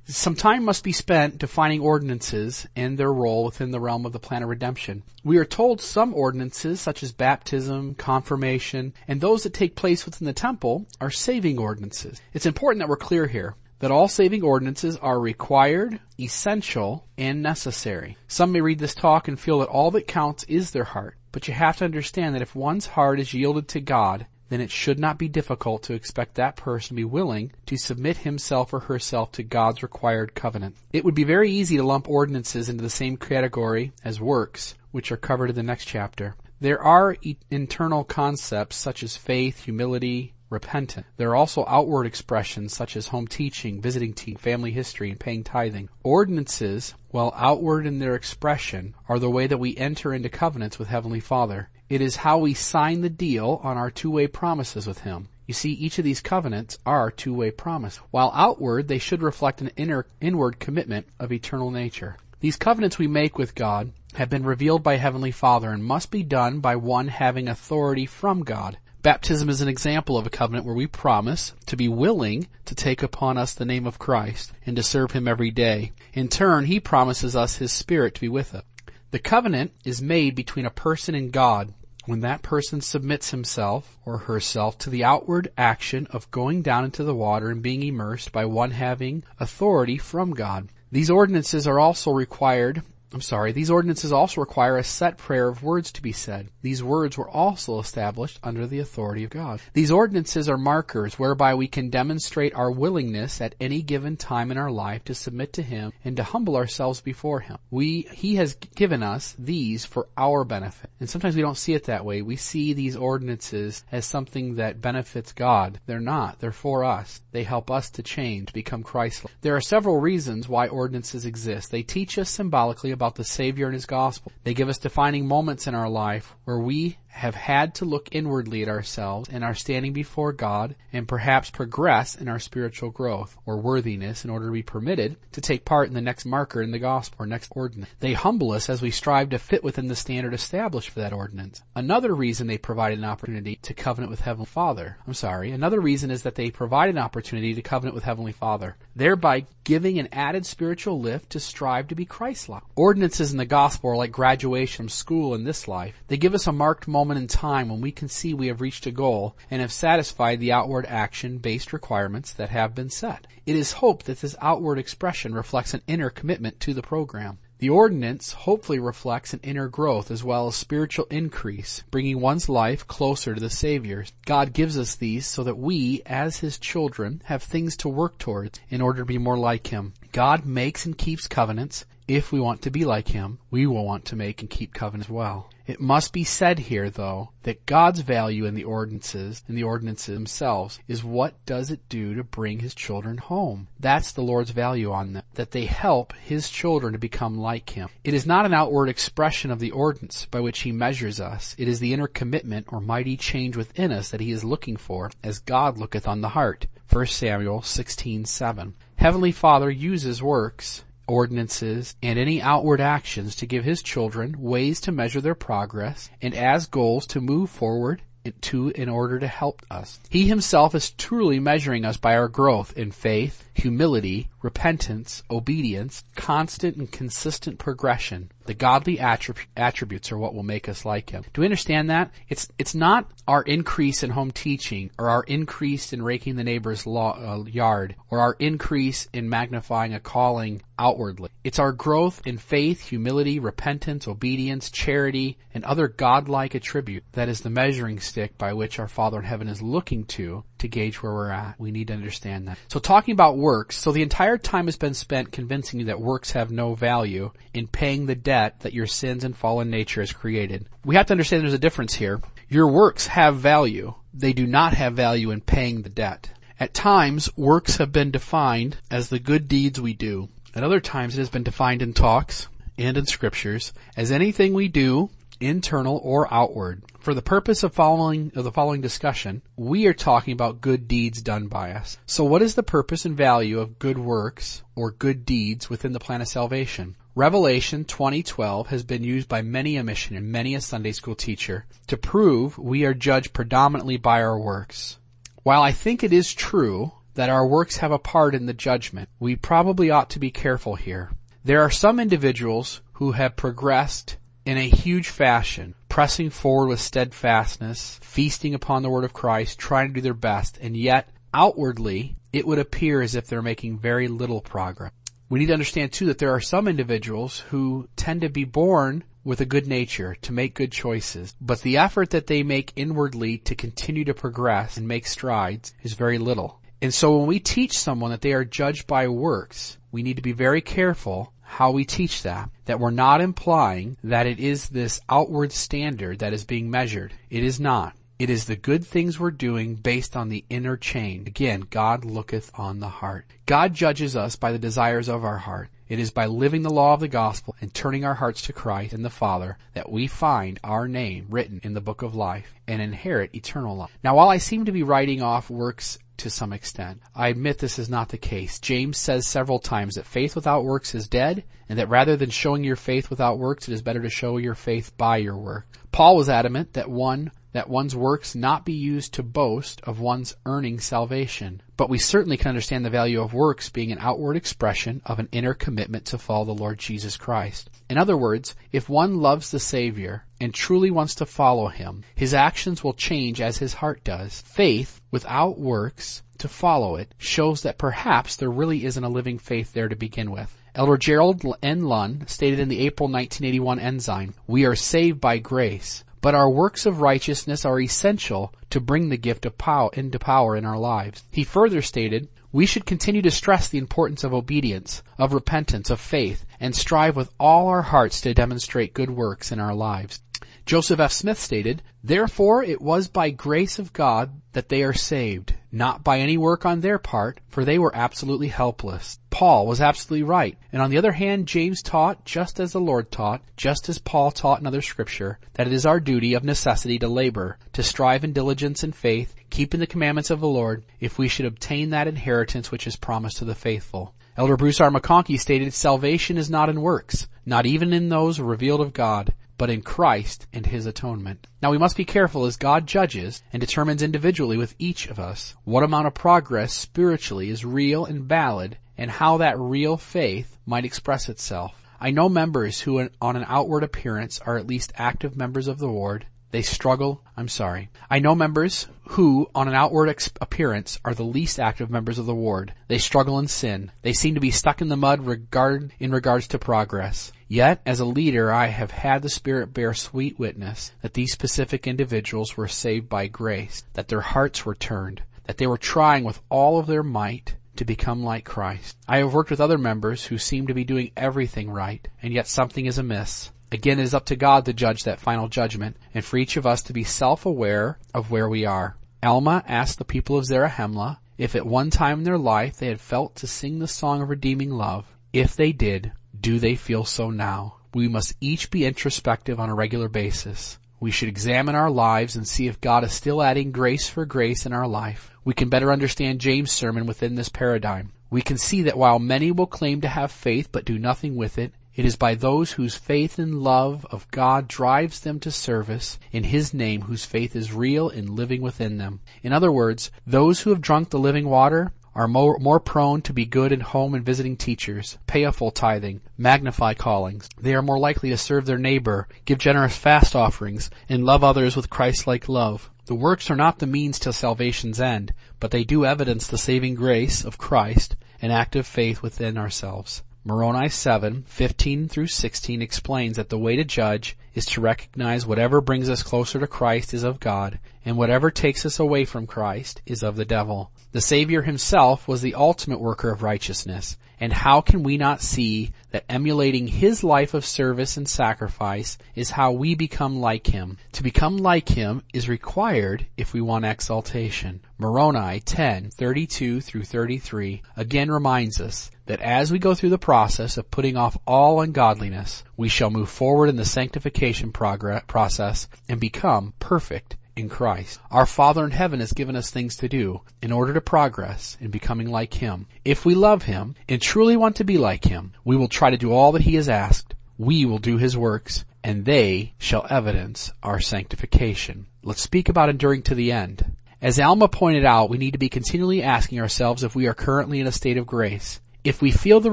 Some 0.05 0.35
time 0.35 0.65
must 0.65 0.83
be 0.83 0.93
spent 0.93 1.39
defining 1.39 1.81
ordinances 1.81 2.67
and 2.75 2.99
their 2.99 3.13
role 3.13 3.45
within 3.45 3.71
the 3.71 3.81
realm 3.81 4.05
of 4.05 4.13
the 4.13 4.19
plan 4.19 4.43
of 4.43 4.49
redemption. 4.49 5.05
We 5.23 5.39
are 5.39 5.45
told 5.45 5.81
some 5.81 6.13
ordinances, 6.13 6.81
such 6.81 7.03
as 7.03 7.13
baptism, 7.13 7.95
confirmation, 7.95 8.95
and 9.07 9.21
those 9.21 9.45
that 9.45 9.55
take 9.55 9.77
place 9.77 10.05
within 10.05 10.27
the 10.27 10.33
temple, 10.33 10.87
are 11.01 11.11
saving 11.11 11.59
ordinances. 11.59 12.21
It's 12.33 12.47
important 12.47 12.81
that 12.81 12.89
we're 12.89 12.97
clear 12.97 13.29
here 13.29 13.55
that 13.79 13.91
all 13.91 14.07
saving 14.07 14.43
ordinances 14.43 14.97
are 14.99 15.19
required, 15.19 15.99
essential, 16.19 17.05
and 17.19 17.43
necessary. 17.43 18.17
Some 18.29 18.53
may 18.53 18.61
read 18.61 18.79
this 18.79 18.95
talk 18.95 19.27
and 19.27 19.39
feel 19.39 19.59
that 19.59 19.69
all 19.69 19.91
that 19.93 20.07
counts 20.07 20.45
is 20.45 20.71
their 20.71 20.85
heart, 20.85 21.17
but 21.33 21.49
you 21.49 21.55
have 21.55 21.79
to 21.79 21.85
understand 21.85 22.35
that 22.35 22.43
if 22.43 22.55
one's 22.55 22.87
heart 22.87 23.19
is 23.19 23.35
yielded 23.35 23.67
to 23.69 23.81
God, 23.81 24.27
then 24.53 24.61
it 24.61 24.71
should 24.71 24.99
not 24.99 25.19
be 25.19 25.29
difficult 25.29 25.83
to 25.85 25.95
expect 25.95 26.35
that 26.35 26.57
person 26.57 26.89
to 26.89 26.95
be 26.95 27.05
willing 27.05 27.53
to 27.67 27.77
submit 27.77 28.19
himself 28.19 28.73
or 28.73 28.81
herself 28.81 29.33
to 29.33 29.43
God's 29.43 29.83
required 29.83 30.35
covenant. 30.35 30.77
It 30.93 31.05
would 31.05 31.15
be 31.15 31.25
very 31.25 31.51
easy 31.51 31.77
to 31.79 31.83
lump 31.83 32.09
ordinances 32.09 32.69
into 32.69 32.83
the 32.83 32.91
same 32.91 33.17
category 33.17 33.93
as 34.05 34.21
works, 34.21 34.75
which 34.91 35.11
are 35.11 35.17
covered 35.17 35.51
in 35.51 35.57
the 35.57 35.63
next 35.63 35.87
chapter. 35.87 36.35
There 36.61 36.83
are 36.83 37.17
e- 37.23 37.37
internal 37.51 38.05
concepts 38.05 38.77
such 38.77 39.03
as 39.03 39.17
faith, 39.17 39.65
humility, 39.65 40.35
repentance. 40.53 41.07
There 41.17 41.31
are 41.31 41.35
also 41.35 41.65
outward 41.67 42.07
expressions 42.07 42.77
such 42.77 42.95
as 42.95 43.09
home 43.09 43.27
teaching, 43.27 43.81
visiting 43.81 44.13
team, 44.13 44.37
family 44.37 44.71
history, 44.71 45.11
and 45.11 45.19
paying 45.19 45.43
tithing. 45.43 45.89
Ordinances, 46.05 46.95
while 47.11 47.33
outward 47.37 47.87
in 47.87 47.99
their 47.99 48.15
expression, 48.15 48.95
are 49.09 49.19
the 49.19 49.31
way 49.31 49.47
that 49.47 49.59
we 49.59 49.77
enter 49.77 50.13
into 50.13 50.29
covenants 50.29 50.79
with 50.79 50.89
Heavenly 50.89 51.21
Father. 51.21 51.71
It 51.93 52.01
is 52.01 52.17
how 52.17 52.39
we 52.39 52.55
sign 52.55 53.03
the 53.03 53.11
deal 53.11 53.61
on 53.63 53.77
our 53.77 53.91
two-way 53.91 54.27
promises 54.27 54.87
with 54.87 55.01
Him. 55.01 55.29
You 55.47 55.53
see, 55.53 55.73
each 55.73 55.99
of 55.99 56.07
these 56.07 56.23
covenants 56.23 56.79
are 56.87 57.11
two-way 57.11 57.51
promise. 57.51 57.99
While 58.11 58.33
outward, 58.35 58.89
they 58.89 58.97
should 58.97 59.21
reflect 59.21 59.61
an 59.61 59.73
inner, 59.77 60.07
inward 60.19 60.59
commitment 60.59 61.07
of 61.21 61.31
eternal 61.31 61.71
nature. 61.71 62.17
These 62.41 62.57
covenants 62.57 62.99
we 62.99 63.09
make 63.09 63.37
with 63.37 63.55
God 63.55 63.93
have 64.15 64.31
been 64.31 64.47
revealed 64.47 64.83
by 64.83 64.97
Heavenly 64.97 65.33
Father 65.33 65.69
and 65.69 65.85
must 65.85 66.11
be 66.11 66.23
done 66.23 66.61
by 66.61 66.77
one 66.77 67.09
having 67.09 67.47
authority 67.47 68.07
from 68.07 68.43
God. 68.43 68.79
Baptism 69.03 69.51
is 69.51 69.61
an 69.61 69.69
example 69.69 70.17
of 70.17 70.27
a 70.27 70.31
covenant 70.31 70.65
where 70.65 70.75
we 70.75 70.87
promise 70.87 71.53
to 71.67 71.77
be 71.77 71.89
willing 71.89 72.47
to 72.65 72.75
take 72.75 73.03
upon 73.03 73.37
us 73.37 73.53
the 73.53 73.67
name 73.67 73.87
of 73.87 73.99
Christ 73.99 74.55
and 74.65 74.77
to 74.77 74.83
serve 74.83 75.11
Him 75.11 75.29
every 75.29 75.51
day. 75.51 75.93
In 76.15 76.29
turn, 76.29 76.65
He 76.65 76.81
promises 76.81 77.37
us 77.37 77.57
His 77.57 77.71
Spirit 77.71 78.15
to 78.15 78.23
be 78.23 78.31
with 78.31 78.55
us. 78.55 78.65
The 79.11 79.19
covenant 79.19 79.73
is 79.85 80.01
made 80.01 80.35
between 80.35 80.65
a 80.65 80.71
person 80.71 81.15
and 81.15 81.31
God 81.31 81.75
when 82.05 82.21
that 82.21 82.43
person 82.43 82.81
submits 82.81 83.31
himself 83.31 83.97
or 84.05 84.19
herself 84.19 84.77
to 84.79 84.91
the 84.91 85.05
outward 85.05 85.51
action 85.57 86.07
of 86.11 86.31
going 86.31 86.63
down 86.63 86.85
into 86.85 87.05
the 87.05 87.15
water 87.15 87.51
and 87.51 87.63
being 87.63 87.83
immersed 87.83 88.33
by 88.33 88.45
one 88.45 88.73
having 88.73 89.23
authority 89.39 89.97
from 89.99 90.33
God. 90.33 90.69
These 90.91 91.11
ordinances 91.11 91.67
are 91.67 91.79
also 91.79 92.11
required 92.11 92.83
I'm 93.13 93.21
sorry, 93.21 93.53
these 93.53 93.71
ordinances 93.71 94.11
also 94.11 94.41
require 94.41 94.79
a 94.79 94.85
set 94.85 95.19
prayer 95.19 95.49
of 95.49 95.63
words 95.63 95.93
to 95.93 96.03
be 96.03 96.13
said. 96.13 96.49
These 96.63 96.83
words 96.83 97.19
were 97.19 97.29
also 97.29 97.79
established 97.79 98.39
under 98.43 98.67
the 98.67 98.79
authority 98.79 99.25
of 99.25 99.31
God. 99.31 99.61
These 99.75 99.91
ordinances 99.91 100.49
are 100.49 100.57
markers 100.57 101.19
whereby 101.19 101.55
we 101.55 101.69
can 101.69 101.91
demonstrate 101.91 102.55
our 102.55 102.71
willingness 102.71 103.41
at 103.41 103.55
any 103.61 103.83
given 103.83 104.17
time 104.17 104.51
in 104.51 104.57
our 104.57 104.71
life 104.71 105.05
to 105.05 105.15
submit 105.15 105.53
to 105.55 105.63
Him 105.63 105.93
and 106.05 106.17
to 106.17 106.23
humble 106.23 106.57
ourselves 106.57 107.03
before 107.03 107.41
Him. 107.41 107.59
We, 107.71 108.09
He 108.13 108.37
has 108.37 108.55
given 108.55 109.03
us 109.03 109.37
these 109.39 109.85
for 109.85 110.09
our 110.17 110.45
benefit. 110.45 110.91
And 110.99 111.11
sometimes 111.11 111.37
we 111.37 111.43
don't 111.43 111.59
see 111.59 111.75
it 111.75 111.85
that 111.85 112.05
way. 112.05 112.23
We 112.23 112.37
see 112.37 112.73
these 112.73 112.97
ordinances 112.97 113.85
as 113.93 114.07
something 114.07 114.55
that 114.55 114.81
benefits 114.81 115.33
God. 115.33 115.81
They're 115.87 116.01
not. 116.01 116.39
They're 116.39 116.53
for 116.53 116.85
us. 116.85 117.21
They 117.33 117.45
help 117.45 117.71
us 117.71 117.91
to 117.91 118.03
change, 118.03 118.53
become 118.53 118.83
Christ-like. 118.83 119.35
There 119.43 119.57
are 119.57 119.61
several 119.61 120.01
reasons 120.01 120.49
why 120.49 120.69
ordinances 120.69 121.27
exist. 121.27 121.71
They 121.71 121.83
teach 121.83 122.19
us 122.19 122.31
symbolically 122.31 122.91
about 122.91 123.02
the 123.17 123.25
Savior 123.25 123.67
and 123.67 123.75
His 123.75 123.87
gospel. 123.87 124.33
They 124.45 124.55
give 124.55 124.69
us 124.69 124.79
defining 124.79 125.27
moments 125.27 125.67
in 125.67 125.75
our 125.75 125.89
life 125.89 126.35
where 126.45 126.59
we 126.59 126.99
have 127.13 127.35
had 127.35 127.75
to 127.75 127.85
look 127.85 128.09
inwardly 128.11 128.63
at 128.63 128.69
ourselves 128.69 129.29
and 129.31 129.45
our 129.45 129.55
standing 129.55 129.93
before 129.93 130.33
God 130.33 130.75
and 130.93 131.07
perhaps 131.07 131.51
progress 131.51 132.15
in 132.15 132.27
our 132.27 132.39
spiritual 132.39 132.91
growth 132.91 133.37
or 133.45 133.59
worthiness 133.59 134.25
in 134.25 134.31
order 134.31 134.47
to 134.47 134.53
be 134.53 134.63
permitted 134.63 135.17
to 135.33 135.41
take 135.43 135.67
part 135.67 135.89
in 135.89 135.95
the 135.95 136.01
next 136.01 136.25
marker 136.25 136.63
in 136.63 136.71
the 136.71 136.79
gospel 136.79 137.23
or 137.23 137.27
next 137.27 137.53
ordinance. 137.55 137.91
They 138.01 138.15
humble 138.15 138.53
us 138.53 138.71
as 138.71 138.81
we 138.81 138.91
strive 138.91 139.29
to 139.31 139.39
fit 139.39 139.63
within 139.63 139.89
the 139.89 139.95
standard 139.95 140.33
established 140.33 140.89
for 140.89 141.01
that 141.01 141.13
ordinance. 141.13 141.63
Another 141.77 142.15
reason 142.15 142.47
they 142.47 142.59
provide 142.59 142.95
an 142.95 143.05
opportunity 143.05 143.57
to 143.57 143.75
covenant 143.75 144.11
with 144.11 144.23
Heavenly 144.23 144.47
Father. 144.47 144.97
I'm 145.07 145.15
sorry. 145.15 145.51
Another 145.51 145.81
reason 145.81 146.11
is 146.11 146.23
that 146.23 146.35
they 146.35 146.51
provide 146.51 146.89
an 146.89 146.99
opportunity 146.99 147.55
to 147.55 147.63
covenant 147.63 147.95
with 147.95 148.05
Heavenly 148.05 148.33
Father, 148.33 148.77
thereby 148.97 149.45
giving 149.65 149.99
an 149.99 150.09
added 150.13 150.47
spiritual 150.47 150.99
lift 150.99 151.31
to 151.31 151.41
strive 151.41 151.89
to 151.89 151.95
be 151.95 152.07
Christ-like. 152.07 152.63
Ordinances 152.75 153.33
in 153.33 153.39
the 153.39 153.45
gospel 153.45 153.91
are 153.91 153.97
like 153.97 154.13
graduation 154.13 154.85
from 154.85 154.89
school 154.89 155.35
in 155.35 155.45
this 155.45 155.69
life. 155.69 156.03
They 156.09 156.17
give 156.17 156.35
us 156.35 156.47
a 156.47 156.53
marked 156.53 156.89
moment 156.89 157.02
in 157.11 157.27
time 157.27 157.69
when 157.69 157.81
we 157.81 157.91
can 157.91 158.09
see 158.09 158.33
we 158.33 158.47
have 158.47 158.61
reached 158.61 158.87
a 158.87 158.91
goal 158.91 159.37
and 159.51 159.61
have 159.61 159.73
satisfied 159.73 160.41
the 160.41 160.53
outward 160.53 160.87
action-based 160.87 161.73
requirements 161.73 162.33
that 162.33 162.51
have 162.51 162.75
been 162.75 162.91
set. 162.91 163.27
It 163.45 163.57
is 163.57 163.73
hoped 163.73 164.07
that 164.07 164.21
this 164.21 164.37
outward 164.41 164.79
expression 164.79 165.35
reflects 165.35 165.75
an 165.75 165.83
inner 165.87 166.11
commitment 166.11 166.61
to 166.61 166.75
the 166.75 166.83
program. 166.83 167.39
The 167.59 167.71
ordinance 167.71 168.33
hopefully 168.33 168.81
reflects 168.81 169.33
an 169.33 169.41
inner 169.45 169.69
growth 169.69 170.11
as 170.11 170.25
well 170.25 170.49
as 170.49 170.57
spiritual 170.57 171.07
increase, 171.11 171.85
bringing 171.93 172.21
one's 172.21 172.49
life 172.49 172.89
closer 172.89 173.35
to 173.35 173.41
the 173.41 173.51
Savior. 173.51 174.05
God 174.27 174.53
gives 174.53 174.77
us 174.77 174.97
these 174.97 175.29
so 175.29 175.45
that 175.45 175.59
we, 175.59 176.03
as 176.05 176.39
His 176.39 176.59
children, 176.59 177.23
have 177.27 177.43
things 177.43 177.77
to 177.77 177.89
work 177.89 178.19
towards 178.19 178.59
in 178.69 178.81
order 178.81 179.03
to 179.03 179.07
be 179.07 179.19
more 179.19 179.39
like 179.39 179.69
Him. 179.69 179.93
God 180.11 180.45
makes 180.45 180.87
and 180.87 180.99
keeps 180.99 181.29
covenants. 181.29 181.85
If 182.09 182.33
we 182.33 182.41
want 182.41 182.63
to 182.63 182.71
be 182.71 182.85
like 182.85 183.09
Him, 183.09 183.39
we 183.51 183.67
will 183.67 183.85
want 183.85 184.05
to 184.07 184.17
make 184.17 184.41
and 184.41 184.51
keep 184.51 184.75
covenants 184.75 185.09
well. 185.09 185.49
It 185.65 185.81
must 185.81 186.13
be 186.13 186.25
said 186.25 186.59
here, 186.59 186.91
though, 186.91 187.31
that 187.45 187.67
God's 187.67 188.01
value 188.01 188.45
in 188.45 188.55
the 188.55 188.65
ordinances 188.65 189.45
in 189.49 189.55
the 189.55 189.63
ordinances 189.63 190.13
themselves 190.13 190.81
is 190.89 191.05
what 191.05 191.35
does 191.47 191.71
it 191.71 191.89
do 191.89 192.15
to 192.15 192.25
bring 192.25 192.59
His 192.59 192.75
children 192.75 193.19
home. 193.19 193.69
That's 193.79 194.11
the 194.11 194.23
Lord's 194.23 194.51
value 194.51 194.91
on 194.91 195.13
them, 195.13 195.23
that 195.35 195.53
they 195.53 195.67
help 195.67 196.13
His 196.15 196.51
children 196.51 196.93
to 196.93 196.99
become 196.99 197.39
like 197.39 197.71
Him. 197.71 197.89
It 198.03 198.15
is 198.15 198.27
not 198.27 198.45
an 198.45 198.53
outward 198.53 198.89
expression 198.89 199.53
of 199.53 199.61
the 199.61 199.71
ordinance 199.71 200.27
by 200.27 200.41
which 200.41 200.61
He 200.61 200.73
measures 200.73 201.21
us. 201.21 201.55
It 201.57 201.69
is 201.69 201.79
the 201.79 201.93
inner 201.93 202.09
commitment 202.09 202.67
or 202.73 202.81
mighty 202.81 203.17
change 203.17 203.57
within 203.57 203.93
us 203.93 204.11
that 204.11 204.21
He 204.21 204.33
is 204.33 204.43
looking 204.43 204.77
for, 204.77 205.13
as 205.23 205.39
God 205.39 205.79
looketh 205.79 206.09
on 206.09 206.21
the 206.21 206.31
heart. 206.31 206.67
1 206.91 207.07
Samuel 207.07 207.61
16:7. 207.61 208.73
Heavenly 208.97 209.33
Father 209.33 209.71
uses 209.71 210.21
works 210.21 210.83
ordinances, 211.07 211.97
and 212.03 212.19
any 212.19 212.41
outward 212.41 212.81
actions 212.81 213.37
to 213.37 213.47
give 213.47 213.65
his 213.65 213.83
children 213.83 214.35
ways 214.39 214.81
to 214.83 214.93
measure 214.93 215.21
their 215.21 215.35
progress 215.35 216.11
and 216.21 216.35
as 216.35 216.67
goals 216.67 217.07
to 217.07 217.21
move 217.21 217.51
forward 217.51 218.03
to 218.41 218.69
in 218.71 218.89
order 218.89 219.19
to 219.19 219.27
help 219.27 219.63
us. 219.71 220.01
He 220.09 220.27
himself 220.27 220.75
is 220.75 220.91
truly 220.91 221.41
measuring 221.41 221.85
us 221.85 221.97
by 221.97 222.17
our 222.17 222.29
growth 222.29 222.73
in 222.77 222.93
faith, 222.93 223.49
humility, 223.55 224.29
repentance, 224.43 225.23
obedience, 225.31 226.05
constant 226.15 226.77
and 226.77 226.91
consistent 226.91 227.59
progression. 227.59 228.31
The 228.45 228.55
godly 228.55 228.97
attrib- 228.97 229.47
attributes 229.57 230.13
are 230.13 230.19
what 230.19 230.35
will 230.35 230.43
make 230.43 230.69
us 230.69 230.85
like 230.85 231.11
him. 231.11 231.25
Do 231.33 231.41
we 231.41 231.47
understand 231.47 231.91
that? 231.91 232.11
It's, 232.29 232.49
it's 232.59 232.75
not 232.75 233.11
our 233.27 233.43
increase 233.43 234.03
in 234.03 234.11
home 234.11 234.31
teaching 234.31 234.91
or 234.99 235.09
our 235.09 235.23
increase 235.25 235.93
in 235.93 236.03
raking 236.03 236.37
the 236.37 236.45
neighbor's 236.45 236.87
uh, 236.87 237.45
yard 237.47 237.97
or 238.11 238.21
our 238.21 238.37
increase 238.39 239.09
in 239.13 239.29
magnifying 239.29 239.95
a 239.95 240.01
calling 240.01 240.63
outwardly. 240.79 241.31
It's 241.45 241.59
our 241.59 241.73
growth 241.73 242.23
in 242.27 242.39
faith, 242.39 242.81
humility, 242.81 243.39
repentance, 243.39 244.09
obedience, 244.09 244.71
charity, 244.71 245.39
and 245.55 245.65
other 245.65 245.89
godlike 245.89 246.55
attribute 246.55 247.05
that 247.13 247.29
is 247.29 247.41
the 247.41 247.51
measuring 247.51 248.01
stick 248.01 248.37
by 248.39 248.53
which 248.53 248.79
our 248.79 248.89
Father 248.89 249.19
in 249.19 249.25
heaven 249.25 249.49
is 249.49 249.63
looking 249.63 250.05
to 250.05 250.45
to 250.63 250.69
gauge 250.69 251.03
where 251.03 251.13
we're 251.13 251.31
at. 251.31 251.61
We 251.61 251.71
need 251.71 251.89
to 251.89 251.95
understand 251.95 252.49
that. 252.49 252.59
So 252.69 252.81
talking 252.81 253.13
about 253.13 253.37
works, 253.37 253.77
so 253.77 253.93
the 253.93 254.03
entire 254.03 254.39
time 254.39 254.67
has 254.67 254.77
been 254.77 254.95
spent 254.95 255.31
convincing 255.31 255.81
you 255.81 255.87
that 255.87 256.01
works 256.01 256.33
have 256.33 256.51
no 256.51 256.75
value 256.75 257.31
in 257.55 257.69
paying 257.69 258.07
the 258.07 258.15
debt 258.15 258.61
that 258.61 258.73
your 258.73 258.87
sins 258.87 259.25
and 259.25 259.37
fallen 259.37 259.71
nature 259.71 260.01
has 260.01 260.13
created. 260.13 260.67
We 260.85 260.97
have 260.97 261.07
to 261.07 261.13
understand 261.13 261.43
there's 261.43 261.53
a 261.53 261.59
difference 261.59 261.95
here. 261.95 262.21
Your 262.49 262.69
works 262.69 263.07
have 263.07 263.37
value. 263.37 263.95
They 264.13 264.33
do 264.33 264.47
not 264.47 264.75
have 264.75 264.95
value 264.95 265.31
in 265.31 265.41
paying 265.41 265.83
the 265.83 265.89
debt. 265.89 266.31
At 266.61 266.75
times, 266.75 267.29
works 267.37 267.79
have 267.79 267.93
been 267.93 268.11
defined 268.11 268.77
as 268.91 269.09
the 269.09 269.19
good 269.19 269.49
deeds 269.49 269.81
we 269.81 269.95
do. 269.95 270.29
At 270.55 270.65
other 270.65 270.81
times, 270.81 271.17
it 271.17 271.21
has 271.21 271.31
been 271.31 271.43
defined 271.43 271.83
in 271.83 271.93
talks 271.95 272.49
and 272.79 272.97
in 272.97 273.07
scriptures 273.07 273.73
as 273.97 274.13
anything 274.13 274.55
we 274.55 274.69
do 274.69 275.11
internal 275.43 276.01
or 276.03 276.33
outward. 276.33 276.83
For 277.01 277.15
the 277.15 277.23
purpose 277.23 277.63
of 277.63 277.75
following 277.75 278.33
of 278.35 278.45
the 278.45 278.53
following 278.53 278.81
discussion, 278.81 279.43
we 279.57 279.87
are 279.87 279.93
talking 279.93 280.33
about 280.33 280.61
good 280.61 280.87
deeds 280.87 281.21
done 281.21 281.49
by 281.49 281.73
us. 281.73 281.99
So 282.07 282.25
what 282.25 282.43
is 282.43 282.55
the 282.55 282.63
purpose 282.63 283.05
and 283.05 283.17
value 283.17 283.59
of 283.59 283.79
good 283.79 283.99
works 283.99 284.63
or 284.77 284.93
good 284.93 285.27
deeds 285.27 285.69
within 285.69 285.93
the 285.93 286.01
plan 286.01 286.21
of 286.21 286.29
salvation? 286.29 286.97
Revelation 287.15 287.85
2012 287.85 288.69
has 288.69 288.85
been 288.85 289.05
used 289.05 289.29
by 289.29 289.43
many 289.43 289.77
a 289.77 289.85
missionary 289.85 290.23
and 290.23 290.33
many 290.33 290.55
a 290.55 290.61
Sunday 290.63 290.93
school 290.93 291.15
teacher 291.15 291.67
to 291.89 291.97
prove 291.99 292.57
we 292.57 292.87
are 292.87 292.95
judged 292.95 293.35
predominantly 293.35 293.99
by 293.99 294.23
our 294.23 294.39
works. 294.39 294.99
While 295.43 295.63
I 295.63 295.73
think 295.73 296.03
it 296.03 296.13
is 296.13 296.33
true 296.33 296.93
that 297.15 297.29
our 297.29 297.47
works 297.47 297.79
have 297.79 297.93
a 297.93 297.99
part 297.99 298.35
in 298.35 298.47
the 298.47 298.55
judgment, 298.55 299.09
we 299.19 299.37
probably 299.37 299.91
ought 299.91 300.09
to 300.11 300.19
be 300.19 300.31
careful 300.31 300.77
here. 300.77 301.11
There 301.45 301.61
are 301.61 301.71
some 301.71 301.99
individuals 301.99 302.81
who 302.95 303.13
have 303.13 303.37
progressed 303.37 304.17
in 304.45 304.59
a 304.59 304.69
huge 304.69 305.09
fashion, 305.09 305.75
pressing 305.89 306.31
forward 306.31 306.69
with 306.69 306.81
steadfastness, 306.81 307.99
feasting 308.03 308.55
upon 308.55 308.83
the 308.83 308.91
word 308.91 309.05
of 309.05 309.13
Christ, 309.13 309.59
trying 309.59 309.89
to 309.89 309.95
do 309.95 310.01
their 310.01 310.15
best, 310.15 310.59
and 310.61 310.77
yet 310.77 311.09
outwardly 311.33 312.17
it 312.33 312.47
would 312.47 312.59
appear 312.59 313.03
as 313.03 313.15
if 313.15 313.27
they're 313.27 313.43
making 313.43 313.79
very 313.79 314.09
little 314.09 314.41
progress. 314.41 314.93
We 315.29 315.39
need 315.39 315.47
to 315.47 315.55
understand 315.55 315.93
too 315.93 316.07
that 316.07 316.19
there 316.19 316.35
are 316.35 316.41
some 316.41 316.69
individuals 316.69 317.41
who 317.51 317.89
tend 317.97 318.21
to 318.21 318.29
be 318.29 318.45
born 318.45 319.05
with 319.25 319.41
a 319.41 319.47
good 319.47 319.67
nature, 319.67 320.17
to 320.23 320.33
make 320.33 320.55
good 320.55 320.73
choices, 320.73 321.35
but 321.41 321.63
the 321.63 321.77
effort 321.77 322.11
that 322.11 322.27
they 322.27 322.43
make 322.43 322.73
inwardly 322.75 323.39
to 323.39 323.55
continue 323.55 324.05
to 324.05 324.15
progress 324.15 324.77
and 324.77 324.89
make 324.89 325.07
strides 325.07 325.73
is 325.83 325.95
very 325.95 326.19
little. 326.19 326.61
And 326.83 326.93
so 326.93 327.17
when 327.17 327.29
we 327.29 327.39
teach 327.39 327.79
someone 327.79 328.11
that 328.11 328.23
they 328.23 328.33
are 328.33 328.45
judged 328.45 328.89
by 328.89 329.07
works, 329.07 329.79
we 329.93 330.03
need 330.03 330.17
to 330.17 330.23
be 330.23 330.33
very 330.33 330.61
careful 330.61 331.33
how 331.53 331.71
we 331.71 331.85
teach 331.85 332.23
that, 332.23 332.49
that 332.65 332.81
we're 332.81 332.91
not 332.91 333.21
implying 333.21 333.99
that 334.03 334.27
it 334.27 334.41
is 334.41 334.71
this 334.71 335.03
outward 335.11 335.53
standard 335.53 336.19
that 336.19 336.33
is 336.33 336.47
being 336.47 336.71
measured. 336.71 337.13
It 337.29 337.45
is 337.45 337.61
not. 337.61 337.95
It 338.19 338.31
is 338.31 338.47
the 338.47 338.57
good 338.57 338.87
things 338.87 339.21
we're 339.21 339.33
doing 339.33 339.75
based 339.75 340.17
on 340.17 340.31
the 340.31 340.47
inner 340.49 340.79
chain. 340.79 341.25
Again, 341.27 341.67
God 341.69 342.07
looketh 342.07 342.51
on 342.55 342.81
the 342.81 342.89
heart. 342.89 343.27
God 343.45 343.75
judges 343.75 344.17
us 344.17 344.35
by 344.35 344.51
the 344.51 344.59
desires 344.59 345.09
of 345.09 345.25
our 345.25 345.37
heart. 345.37 345.69
It 345.89 345.99
is 345.99 346.11
by 346.11 346.25
living 346.25 346.63
the 346.63 346.71
law 346.71 346.95
of 346.95 347.01
the 347.01 347.09
gospel 347.09 347.55
and 347.61 347.75
turning 347.75 348.03
our 348.03 348.15
hearts 348.15 348.41
to 348.43 348.55
Christ 348.55 348.95
and 348.95 349.05
the 349.05 349.11
Father 349.11 349.59
that 349.75 349.93
we 349.93 350.07
find 350.07 350.59
our 350.65 350.89
name 350.89 351.27
written 351.29 351.61
in 351.63 351.75
the 351.75 351.83
book 351.83 352.01
of 352.01 352.15
life 352.15 352.55
and 352.67 352.81
inherit 352.81 353.35
eternal 353.35 353.77
life. 353.77 353.99
Now 354.03 354.17
while 354.17 354.31
I 354.31 354.39
seem 354.39 354.65
to 354.65 354.73
be 354.73 354.85
writing 354.85 355.21
off 355.21 355.51
works 355.51 355.99
to 356.23 356.31
some 356.31 356.53
extent. 356.53 357.01
I 357.15 357.29
admit 357.29 357.59
this 357.59 357.79
is 357.79 357.89
not 357.89 358.09
the 358.09 358.19
case. 358.19 358.59
James 358.59 358.99
says 358.99 359.27
several 359.27 359.59
times 359.59 359.95
that 359.95 360.07
faith 360.07 360.35
without 360.35 360.65
works 360.65 360.95
is 360.95 361.09
dead, 361.09 361.45
and 361.69 361.79
that 361.79 361.89
rather 361.89 362.17
than 362.17 362.31
showing 362.31 362.65
your 362.65 362.77
faith 362.77 363.11
without 363.11 363.39
works, 363.39 363.69
it 363.69 363.75
is 363.75 363.83
better 363.83 364.03
to 364.03 364.11
show 364.11 364.39
your 364.39 364.55
faith 364.55 364.97
by 364.97 365.19
your 365.19 365.37
work. 365.37 365.67
Paul 365.91 366.17
was 366.17 366.29
adamant 366.29 366.73
that 366.73 366.91
one 366.91 367.31
that 367.53 367.69
one's 367.69 367.95
works 367.95 368.35
not 368.35 368.65
be 368.65 368.73
used 368.73 369.15
to 369.15 369.23
boast 369.23 369.81
of 369.83 370.01
one's 370.01 370.35
earning 370.47 370.81
salvation. 370.81 371.61
But 371.77 371.91
we 371.91 371.99
certainly 371.99 372.37
can 372.37 372.49
understand 372.49 372.85
the 372.85 372.91
value 372.91 373.21
of 373.21 373.35
works 373.35 373.69
being 373.69 373.93
an 373.93 373.99
outward 374.01 374.37
expression 374.37 375.03
of 375.05 375.19
an 375.19 375.29
inner 375.33 375.53
commitment 375.53 376.07
to 376.07 376.19
follow 376.19 376.47
the 376.47 376.55
Lord 376.55 376.79
Jesus 376.79 377.17
Christ. 377.17 377.69
In 377.91 377.99
other 377.99 378.17
words, 378.17 378.55
if 378.73 378.89
one 378.89 379.17
loves 379.17 379.51
the 379.51 379.61
Savior 379.61 380.25
and 380.43 380.53
truly 380.53 380.91
wants 380.91 381.15
to 381.15 381.25
follow 381.25 381.69
Him, 381.69 382.03
his 382.17 382.35
actions 382.35 382.83
will 382.83 382.95
change 382.95 383.41
as 383.41 383.59
his 383.59 383.75
heart 383.75 384.03
does. 384.03 384.43
Faith 384.43 385.01
without 385.13 385.57
works 385.57 386.23
to 386.39 386.49
follow 386.49 386.97
it 386.97 387.15
shows 387.17 387.63
that 387.63 387.79
perhaps 387.79 388.35
there 388.35 388.51
really 388.51 388.85
isn't 388.85 389.05
a 389.05 389.09
living 389.09 389.39
faith 389.39 389.73
there 389.73 389.89
to 389.89 389.95
begin 389.95 390.33
with. 390.33 390.61
Elder 390.75 390.97
Gerald 390.97 391.45
N. 391.63 391.85
Lund 391.85 392.29
stated 392.29 392.59
in 392.59 392.69
the 392.69 392.81
April 392.81 393.09
1981 393.09 393.79
Ensign, 393.79 394.35
we 394.49 394.65
are 394.65 394.75
saved 394.75 395.21
by 395.21 395.39
grace, 395.39 396.03
but 396.21 396.35
our 396.35 396.51
works 396.51 396.87
of 396.87 397.01
righteousness 397.01 397.65
are 397.65 397.81
essential 397.81 398.53
to 398.71 398.81
bring 398.81 399.11
the 399.11 399.17
gift 399.17 399.47
of 399.47 399.57
power 399.57 399.91
into 399.93 400.19
power 400.19 400.57
in 400.57 400.65
our 400.65 400.79
lives. 400.79 401.23
He 401.31 401.45
further 401.45 401.83
stated, 401.83 402.29
we 402.51 402.67
should 402.67 402.85
continue 402.85 403.23
to 403.23 403.31
stress 403.31 403.69
the 403.69 403.79
importance 403.79 404.25
of 404.25 404.35
obedience, 404.35 405.03
of 405.19 405.33
repentance, 405.33 405.89
of 405.89 406.01
faith, 406.01 406.45
and 406.61 406.75
strive 406.77 407.17
with 407.17 407.31
all 407.41 407.69
our 407.69 407.83
hearts 407.83 408.21
to 408.21 408.35
demonstrate 408.35 408.93
good 408.93 409.11
works 409.11 409.53
in 409.53 409.59
our 409.59 409.75
lives. 409.75 410.21
Joseph 410.67 411.01
F. 411.01 411.13
Smith 411.13 411.39
stated, 411.39 411.83
Therefore 412.05 412.65
it 412.65 412.81
was 412.81 413.09
by 413.09 413.31
grace 413.31 413.79
of 413.79 413.93
God 413.93 414.41
that 414.53 414.69
they 414.69 414.83
are 414.83 414.93
saved, 414.93 415.55
not 415.71 416.03
by 416.03 416.19
any 416.19 416.37
work 416.37 416.67
on 416.67 416.81
their 416.81 416.99
part, 416.99 417.41
for 417.49 417.65
they 417.65 417.79
were 417.79 417.95
absolutely 417.95 418.49
helpless. 418.49 419.19
Paul 419.31 419.67
was 419.67 419.81
absolutely 419.81 420.25
right. 420.25 420.59
And 420.73 420.83
on 420.83 420.91
the 420.91 420.99
other 420.99 421.13
hand, 421.13 421.47
James 421.47 421.81
taught, 421.81 422.25
just 422.25 422.59
as 422.59 422.73
the 422.73 422.81
Lord 422.81 423.11
taught, 423.11 423.43
just 423.57 423.89
as 423.89 423.99
Paul 423.99 424.31
taught 424.31 424.61
in 424.61 424.67
other 424.67 424.83
scripture, 424.83 425.39
that 425.55 425.67
it 425.67 425.73
is 425.73 425.87
our 425.87 426.01
duty 426.01 426.35
of 426.35 426.45
necessity 426.45 426.99
to 426.99 427.09
labor, 427.09 427.59
to 427.73 427.83
strive 427.83 428.25
in 428.25 428.33
diligence 428.33 428.83
and 428.83 428.95
faith, 428.95 429.35
keeping 429.51 429.81
the 429.81 429.87
commandments 429.87 430.31
of 430.31 430.41
the 430.41 430.49
Lord, 430.49 430.85
if 431.01 431.19
we 431.19 431.29
should 431.29 431.47
obtain 431.47 431.91
that 431.91 432.09
inheritance 432.09 432.71
which 432.71 432.87
is 432.87 432.97
promised 432.97 433.39
to 433.39 433.45
the 433.45 433.55
faithful. 433.55 434.15
Elder 434.37 434.57
Bruce 434.57 434.81
R. 434.81 434.91
McConkie 434.91 435.39
stated, 435.39 435.73
salvation 435.73 436.37
is 436.37 436.51
not 436.51 436.69
in 436.69 436.81
works, 436.81 437.29
not 437.45 437.67
even 437.67 437.93
in 437.93 438.09
those 438.09 438.41
revealed 438.41 438.81
of 438.81 438.93
God 438.93 439.35
but 439.59 439.71
in 439.71 439.83
Christ 439.83 440.47
and 440.53 440.67
His 440.67 440.87
atonement. 440.87 441.47
Now 441.63 441.71
we 441.71 441.79
must 441.79 441.97
be 441.97 442.05
careful 442.05 442.45
as 442.45 442.57
God 442.57 442.87
judges 442.87 443.43
and 443.53 443.61
determines 443.61 444.03
individually 444.03 444.57
with 444.57 444.75
each 444.79 445.07
of 445.07 445.19
us 445.19 445.55
what 445.65 445.83
amount 445.83 446.07
of 446.07 446.15
progress 446.15 446.73
spiritually 446.73 447.49
is 447.51 447.65
real 447.65 448.05
and 448.05 448.25
valid 448.25 448.79
and 448.97 449.11
how 449.11 449.39
that 449.39 449.59
real 449.59 449.97
faith 449.97 450.59
might 450.67 450.85
express 450.85 451.29
itself. 451.29 451.83
I 452.01 452.11
know 452.11 452.29
members 452.29 452.81
who 452.81 453.09
on 453.21 453.37
an 453.37 453.45
outward 453.47 453.85
appearance 453.85 454.41
are 454.41 454.57
at 454.57 454.67
least 454.67 454.93
active 454.97 455.37
members 455.37 455.69
of 455.69 455.79
the 455.79 455.89
ward. 455.89 456.27
They 456.53 456.61
struggle, 456.61 457.23
I'm 457.35 457.49
sorry. 457.49 457.89
I 458.11 458.19
know 458.19 458.35
members 458.35 458.87
who, 459.09 459.49
on 459.55 459.69
an 459.69 459.75
outward 459.75 460.11
ex- 460.11 460.31
appearance, 460.39 460.99
are 461.03 461.15
the 461.15 461.23
least 461.25 461.59
active 461.59 461.91
members 461.91 462.19
of 462.19 462.27
the 462.27 462.35
ward. 462.35 462.75
They 462.89 462.99
struggle 462.99 463.39
in 463.39 463.49
sin. 463.49 463.91
They 464.03 464.13
seem 464.13 464.35
to 464.35 464.41
be 464.41 464.51
stuck 464.51 464.83
in 464.83 464.89
the 464.89 464.97
mud 464.97 465.25
regard, 465.25 465.93
in 465.99 466.13
regards 466.13 466.47
to 466.49 466.59
progress. 466.59 467.33
Yet, 467.49 467.81
as 467.87 468.01
a 468.01 468.05
leader, 468.05 468.53
I 468.53 468.67
have 468.67 468.91
had 468.91 469.23
the 469.23 469.31
Spirit 469.31 469.73
bear 469.73 469.95
sweet 469.95 470.39
witness 470.39 470.93
that 471.01 471.15
these 471.15 471.33
specific 471.33 471.87
individuals 471.87 472.55
were 472.55 472.69
saved 472.69 473.09
by 473.09 473.29
grace, 473.29 473.85
that 473.95 474.09
their 474.09 474.21
hearts 474.21 474.67
were 474.67 474.75
turned, 474.75 475.23
that 475.45 475.57
they 475.57 475.67
were 475.67 475.79
trying 475.79 476.23
with 476.23 476.43
all 476.51 476.79
of 476.79 476.87
their 476.87 477.03
might 477.03 477.57
to 477.77 477.87
become 477.87 478.23
like 478.23 478.45
Christ. 478.45 478.99
I 479.09 479.19
have 479.19 479.33
worked 479.33 479.51
with 479.51 479.61
other 479.61 479.79
members 479.79 480.27
who 480.27 480.37
seem 480.37 480.67
to 480.67 480.75
be 480.75 480.85
doing 480.85 481.13
everything 481.17 481.71
right, 481.71 482.07
and 482.23 482.35
yet 482.35 482.47
something 482.47 482.85
is 482.85 482.99
amiss. 482.99 483.52
Again, 483.73 483.99
it 483.99 484.03
is 484.03 484.13
up 484.13 484.27
to 484.27 484.37
God 484.37 484.67
to 484.67 484.75
judge 484.75 485.05
that 485.05 485.19
final 485.19 485.49
judgment, 485.49 485.97
and 486.13 486.23
for 486.23 486.37
each 486.37 486.59
of 486.59 486.67
us 486.67 486.83
to 486.83 486.93
be 486.93 487.05
self-aware 487.05 487.99
of 488.13 488.31
where 488.31 488.47
we 488.47 488.67
are. 488.67 488.99
Alma 489.23 489.65
asked 489.67 489.97
the 489.97 490.05
people 490.05 490.37
of 490.37 490.45
Zarahemla 490.45 491.21
if 491.39 491.57
at 491.57 491.65
one 491.65 491.89
time 491.89 492.19
in 492.19 492.25
their 492.25 492.37
life 492.37 492.77
they 492.77 492.89
had 492.89 493.01
felt 493.01 493.35
to 493.37 493.47
sing 493.47 493.79
the 493.79 493.89
song 493.89 494.21
of 494.21 494.29
redeeming 494.29 494.71
love. 494.71 495.07
If 495.33 495.57
they 495.57 495.73
did, 495.73 496.13
do 496.39 496.59
they 496.59 496.75
feel 496.75 497.07
so 497.07 497.31
now? 497.31 497.77
We 497.95 498.09
must 498.09 498.35
each 498.43 498.71
be 498.71 498.85
introspective 498.85 499.59
on 499.59 499.71
a 499.71 499.75
regular 499.75 500.11
basis. 500.11 500.79
We 501.01 501.11
should 501.11 501.31
examine 501.31 501.75
our 501.75 501.91
lives 501.91 502.37
and 502.37 502.47
see 502.47 502.67
if 502.67 502.81
God 502.81 503.05
is 503.05 503.13
still 503.13 503.43
adding 503.43 503.73
grace 503.73 504.07
for 504.07 504.27
grace 504.27 504.67
in 504.67 504.75
our 504.75 504.87
life. 504.87 505.31
We 505.45 505.55
can 505.55 505.71
better 505.71 505.91
understand 505.91 506.43
James' 506.43 506.71
sermon 506.71 507.07
within 507.07 507.37
this 507.37 507.49
paradigm. 507.49 508.13
We 508.29 508.43
can 508.43 508.59
see 508.59 508.83
that 508.83 508.99
while 508.99 509.19
many 509.19 509.51
will 509.51 509.67
claim 509.67 510.03
to 510.03 510.09
have 510.09 510.31
faith 510.31 510.69
but 510.71 510.85
do 510.85 510.99
nothing 510.99 511.37
with 511.37 511.57
it, 511.59 511.73
it 511.95 512.05
is 512.05 512.17
by 512.17 512.35
those 512.35 512.73
whose 512.73 512.95
faith 512.95 513.39
and 513.39 513.63
love 513.63 514.07
of 514.11 514.31
God 514.31 514.67
drives 514.69 515.21
them 515.21 515.39
to 515.41 515.51
service 515.51 516.19
in 516.31 516.45
His 516.45 516.73
name 516.73 517.03
whose 517.03 517.25
faith 517.25 517.55
is 517.55 517.73
real 517.73 518.09
and 518.09 518.31
living 518.31 518.63
within 518.63 518.99
them. 518.99 519.21
In 519.43 519.53
other 519.53 519.71
words, 519.71 520.11
those 520.27 520.61
who 520.61 520.71
have 520.71 520.81
drunk 520.81 521.11
the 521.11 521.19
living 521.19 521.49
water 521.49 521.93
are 522.15 522.29
more, 522.29 522.59
more 522.59 522.81
prone 522.81 523.23
to 523.23 523.33
be 523.33 523.47
good 523.47 523.73
at 523.73 523.81
home 523.83 524.15
and 524.15 524.25
visiting 524.25 524.57
teachers, 524.57 525.19
pay 525.27 525.45
a 525.45 525.53
full 525.53 525.71
tithing, 525.71 526.21
magnify 526.37 526.95
callings. 526.95 527.49
They 527.61 527.75
are 527.75 527.83
more 527.83 527.99
likely 527.99 528.29
to 528.31 528.37
serve 528.37 528.67
their 528.67 528.79
neighbor, 528.79 529.29
give 529.45 529.59
generous 529.59 529.97
fast 529.97 530.37
offerings, 530.37 530.91
and 531.09 531.25
love 531.25 531.43
others 531.43 531.75
with 531.75 531.91
Christ-like 531.91 532.49
love. 532.49 532.91
The 533.07 533.15
works 533.15 533.51
are 533.51 533.57
not 533.57 533.79
the 533.79 533.87
means 533.87 534.19
to 534.21 534.33
salvation's 534.33 535.01
end, 535.01 535.33
but 535.59 535.71
they 535.71 535.85
do 535.85 536.05
evidence 536.05 536.47
the 536.47 536.59
saving 536.59 536.95
grace 536.95 537.45
of 537.45 537.59
Christ 537.59 538.17
and 538.41 538.53
active 538.53 538.87
faith 538.87 539.23
within 539.23 539.57
ourselves. 539.57 540.23
Moroni 540.45 540.89
7, 540.89 541.45
15 541.47 542.09
through 542.09 542.27
16 542.27 542.83
explains 542.83 543.37
that 543.37 543.49
the 543.49 543.59
way 543.59 543.77
to 543.77 543.85
judge 543.85 544.37
is 544.55 544.67
to 544.67 544.81
recognize 544.81 545.47
whatever 545.47 545.81
brings 545.81 546.11
us 546.11 546.25
closer 546.25 546.59
to 546.59 546.67
Christ 546.67 547.15
is 547.15 547.23
of 547.23 547.39
God, 547.39 547.79
and 548.05 548.17
whatever 548.17 548.51
takes 548.51 548.85
us 548.85 548.99
away 548.99 549.25
from 549.25 549.47
Christ 549.47 550.03
is 550.05 550.25
of 550.25 550.35
the 550.35 550.45
devil. 550.45 550.91
The 551.13 551.21
Savior 551.21 551.63
himself 551.63 552.27
was 552.27 552.43
the 552.43 552.57
ultimate 552.57 553.01
worker 553.01 553.31
of 553.31 553.45
righteousness, 553.45 554.17
and 554.43 554.53
how 554.53 554.81
can 554.81 555.05
we 555.05 555.17
not 555.17 555.41
see 555.41 555.93
that 556.11 556.25
emulating 556.29 556.89
his 556.89 557.23
life 557.23 557.55
of 557.55 557.65
service 557.65 558.17
and 558.17 558.29
sacrifice 558.29 559.17
is 559.37 559.51
how 559.51 559.71
we 559.71 559.95
become 559.95 560.41
like 560.41 560.67
him? 560.67 560.99
To 561.13 561.23
become 561.23 561.59
like 561.59 561.89
him 561.91 562.25
is 562.35 562.49
required 562.49 563.25
if 563.37 563.53
we 563.53 563.61
want 563.61 563.85
exaltation. 563.85 564.81
Moroni 564.99 565.61
10, 565.61 566.11
32 566.11 566.81
through 566.81 567.05
33 567.05 567.83
again 567.97 568.33
reminds 568.33 568.81
us 568.81 569.13
that 569.27 569.41
as 569.41 569.71
we 569.71 569.79
go 569.79 569.95
through 569.95 570.11
the 570.11 570.19
process 570.19 570.77
of 570.77 570.91
putting 570.91 571.17
off 571.17 571.39
all 571.47 571.81
ungodliness, 571.81 572.65
we 572.77 572.89
shall 572.89 573.11
move 573.11 573.29
forward 573.29 573.69
in 573.69 573.77
the 573.77 573.85
sanctification 573.85 574.73
process 574.73 575.87
and 576.09 576.19
become 576.19 576.75
perfect 576.81 577.37
in 577.57 577.69
Christ. 577.69 578.19
Our 578.31 578.47
Father 578.47 578.85
in 578.85 578.93
heaven 578.93 579.21
has 579.21 579.33
given 579.33 579.57
us 579.57 579.71
things 579.71 579.97
to 579.97 580.09
do 580.09 580.43
in 580.61 580.73
order 580.73 580.95
to 580.95 581.01
progress 581.01 581.77
in 581.81 581.91
becoming 581.91 582.31
like 582.31 582.55
Him. 582.55 582.87
If 583.05 583.25
we 583.25 583.35
love 583.35 583.65
Him 583.65 583.95
and 584.09 584.21
truly 584.21 584.57
want 584.57 584.77
to 584.77 584.85
be 584.85 584.99
like 584.99 585.25
Him, 585.25 585.53
we 585.65 585.77
will 585.77 585.89
try 585.89 586.11
to 586.11 586.17
do 586.17 586.33
all 586.33 586.53
that 586.53 586.63
He 586.63 586.75
has 586.77 586.89
asked. 586.89 587.35
We 587.59 587.85
will 587.85 587.99
do 587.99 588.17
His 588.19 588.37
works 588.37 588.85
and 589.05 589.25
they 589.25 589.75
shall 589.79 590.07
evidence 590.09 590.73
our 590.83 591.01
sanctification. 591.01 592.07
Let's 592.23 592.43
speak 592.43 592.69
about 592.69 592.89
enduring 592.89 593.23
to 593.23 593.35
the 593.35 593.53
end. 593.53 593.97
As 594.21 594.39
Alma 594.39 594.69
pointed 594.69 595.05
out, 595.05 595.31
we 595.31 595.39
need 595.39 595.51
to 595.51 595.59
be 595.59 595.69
continually 595.69 596.23
asking 596.23 596.61
ourselves 596.61 597.03
if 597.03 597.17
we 597.17 597.27
are 597.27 597.35
currently 597.35 597.81
in 597.81 597.89
a 597.89 597.93
state 597.93 598.17
of 598.17 598.27
grace. 598.27 598.81
If 599.03 599.21
we 599.21 599.33
feel 599.33 599.59
the 599.59 599.73